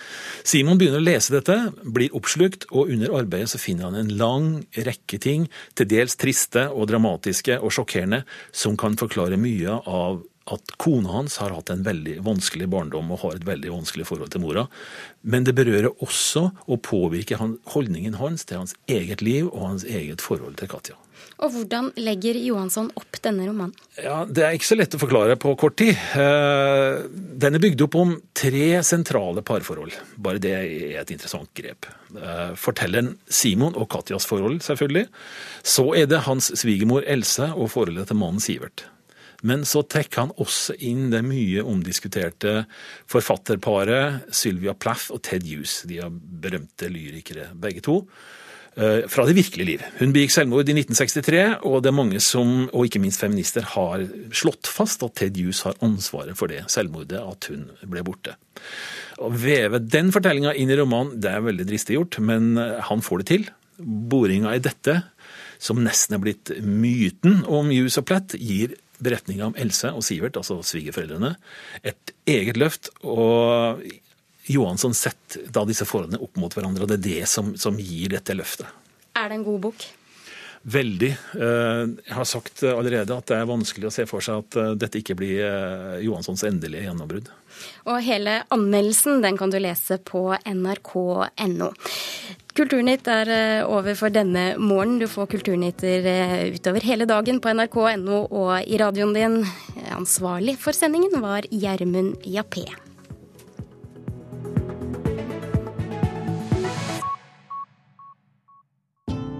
Simon 0.46 0.78
begynner 0.78 1.02
å 1.02 1.06
lese 1.06 1.34
dette, 1.34 1.56
blir 1.82 2.14
oppslukt, 2.14 2.68
og 2.70 2.92
under 2.94 3.16
arbeidet 3.18 3.50
så 3.50 3.58
finner 3.58 3.90
han 3.90 3.98
en 3.98 4.14
lang 4.20 4.52
rekke 4.76 5.18
ting, 5.18 5.48
til 5.74 5.90
dels 5.90 6.14
triste 6.20 6.68
og 6.70 6.86
dramatiske 6.92 7.58
og 7.58 7.74
sjokkerende, 7.74 8.22
som 8.54 8.78
kan 8.78 8.94
forklare 9.00 9.40
mye 9.40 9.80
av 9.82 10.22
at 10.52 10.74
kona 10.76 11.14
hans 11.14 11.38
har 11.40 11.54
hatt 11.56 11.70
en 11.72 11.84
veldig 11.86 12.18
vanskelig 12.26 12.68
barndom 12.72 13.12
og 13.14 13.22
har 13.22 13.38
et 13.38 13.46
veldig 13.48 13.72
vanskelig 13.72 14.08
forhold 14.08 14.34
til 14.34 14.44
mora. 14.44 14.66
Men 15.22 15.46
det 15.46 15.56
berører 15.56 15.94
også 16.04 16.50
og 16.66 16.82
påvirker 16.84 17.40
holdningen 17.72 18.18
hans 18.20 18.44
til 18.44 18.60
hans 18.60 18.76
eget 18.90 19.24
liv 19.24 19.48
og 19.48 19.70
hans 19.70 19.88
eget 19.88 20.24
forhold 20.24 20.58
til 20.60 20.68
Katja. 20.68 20.98
Og 21.42 21.50
hvordan 21.50 21.90
legger 21.98 22.36
Johansson 22.38 22.90
opp 22.98 23.18
denne 23.24 23.48
romanen? 23.48 23.74
Ja, 23.98 24.24
Det 24.24 24.44
er 24.44 24.54
ikke 24.54 24.68
så 24.68 24.78
lett 24.78 24.94
å 24.94 25.00
forklare 25.00 25.36
på 25.40 25.54
kort 25.58 25.76
tid. 25.80 25.96
Eh, 25.96 27.04
den 27.10 27.58
er 27.58 27.62
bygd 27.62 27.82
opp 27.86 27.96
om 27.98 28.14
tre 28.36 28.82
sentrale 28.86 29.42
parforhold. 29.42 29.96
Bare 30.16 30.42
det 30.42 30.54
er 30.54 31.00
et 31.02 31.10
interessant 31.10 31.50
grep. 31.58 31.88
Eh, 32.14 32.54
fortelleren 32.54 33.16
Simon 33.26 33.74
og 33.74 33.88
Katjas 33.90 34.28
forhold, 34.30 34.60
selvfølgelig. 34.62 35.08
Så 35.66 35.90
er 35.98 36.06
det 36.06 36.24
hans 36.28 36.52
svigermor 36.60 37.06
Else 37.06 37.50
og 37.54 37.72
forholdet 37.74 38.12
til 38.12 38.20
mannen 38.20 38.42
Sivert. 38.42 38.86
Men 39.44 39.66
så 39.68 39.82
trekker 39.84 40.24
han 40.24 40.36
også 40.40 40.76
inn 40.88 41.10
det 41.12 41.20
mye 41.26 41.64
omdiskuterte 41.64 42.62
forfatterparet 43.10 44.32
Sylvia 44.34 44.72
Plath 44.72 45.12
og 45.14 45.20
Ted 45.26 45.44
Hughes. 45.48 45.82
De 45.88 46.00
er 46.00 46.12
berømte 46.12 46.88
lyrikere, 46.92 47.50
begge 47.60 47.84
to. 47.84 48.02
Eh, 48.74 49.04
fra 49.06 49.22
det 49.22 49.36
virkelige 49.36 49.66
liv. 49.68 49.82
Hun 50.00 50.10
begikk 50.10 50.32
selvmord 50.34 50.66
i 50.66 50.74
1963, 50.74 51.42
og 51.62 51.84
det 51.84 51.92
er 51.92 51.94
mange 51.94 52.18
som, 52.24 52.64
og 52.74 52.88
ikke 52.88 52.98
minst 53.04 53.22
feminister, 53.22 53.62
har 53.76 54.02
slått 54.34 54.66
fast 54.66 55.04
at 55.06 55.14
Ted 55.20 55.38
Hughes 55.38 55.60
har 55.62 55.78
ansvaret 55.84 56.34
for 56.34 56.50
det 56.50 56.64
selvmordet, 56.72 57.20
at 57.20 57.46
hun 57.52 57.68
ble 57.86 58.02
borte. 58.02 58.34
Å 59.22 59.30
veve 59.30 59.78
den 59.78 60.10
fortellinga 60.14 60.56
inn 60.58 60.72
i 60.74 60.78
romanen, 60.80 61.20
det 61.22 61.30
er 61.30 61.46
veldig 61.46 61.68
dristig 61.68 62.00
gjort, 62.00 62.18
men 62.18 62.56
eh, 62.58 62.80
han 62.88 63.04
får 63.04 63.22
det 63.22 63.28
til. 63.30 63.46
Boringa 63.78 64.56
i 64.56 64.64
dette, 64.64 65.04
som 65.62 65.78
nesten 65.84 66.18
er 66.18 66.24
blitt 66.26 66.50
myten 66.58 67.44
om 67.46 67.70
Hughes 67.70 68.00
og 68.02 68.08
Platt, 68.10 68.34
gir 68.34 68.74
beretninga 69.02 69.50
om 69.50 69.58
Else 69.58 69.90
og 69.94 70.04
Sivert, 70.06 70.38
altså 70.40 70.60
svigerforeldrene, 70.66 71.34
et 71.82 72.14
eget 72.30 72.58
løft. 72.60 72.90
Og 73.02 73.82
Johansson 74.50 74.94
setter 74.96 75.46
da 75.52 75.64
disse 75.68 75.86
forholdene 75.88 76.20
opp 76.22 76.38
mot 76.40 76.54
hverandre, 76.54 76.84
og 76.84 76.92
det 76.92 77.00
er 77.00 77.06
det 77.08 77.28
som, 77.30 77.54
som 77.60 77.78
gir 77.80 78.14
dette 78.14 78.36
løftet. 78.36 78.68
Er 79.14 79.30
det 79.30 79.40
en 79.40 79.46
god 79.46 79.60
bok? 79.68 79.86
Veldig. 80.64 81.10
Eh, 81.36 81.82
jeg 82.06 82.14
har 82.16 82.24
sagt 82.28 82.62
allerede 82.64 83.12
at 83.12 83.28
det 83.28 83.36
er 83.36 83.48
vanskelig 83.48 83.90
å 83.90 83.92
se 83.92 84.06
for 84.08 84.24
seg 84.24 84.40
at 84.40 84.56
eh, 84.60 84.70
dette 84.80 85.02
ikke 85.02 85.16
blir 85.18 85.42
eh, 85.44 85.98
Johanssons 86.06 86.44
endelige 86.48 86.86
gjennombrudd. 86.86 87.28
Og 87.84 87.98
hele 88.04 88.38
anmeldelsen 88.54 89.20
den 89.24 89.36
kan 89.36 89.52
du 89.52 89.58
lese 89.60 89.98
på 90.00 90.30
nrk.no. 90.48 91.68
Kulturnytt 92.54 93.10
er 93.10 93.30
over 93.66 93.98
for 93.98 94.14
denne 94.14 94.54
morgenen. 94.62 95.02
Du 95.02 95.08
får 95.10 95.28
Kulturnytter 95.34 96.08
utover 96.54 96.86
hele 96.86 97.06
dagen 97.10 97.42
på 97.42 97.52
nrk.no 97.52 98.24
og 98.30 98.54
i 98.64 98.78
radioen 98.80 99.14
din. 99.16 99.38
Ansvarlig 99.94 100.56
for 100.62 100.76
sendingen 100.76 101.18
var 101.22 101.50
Gjermund 101.50 102.24
Jappé. 102.24 102.68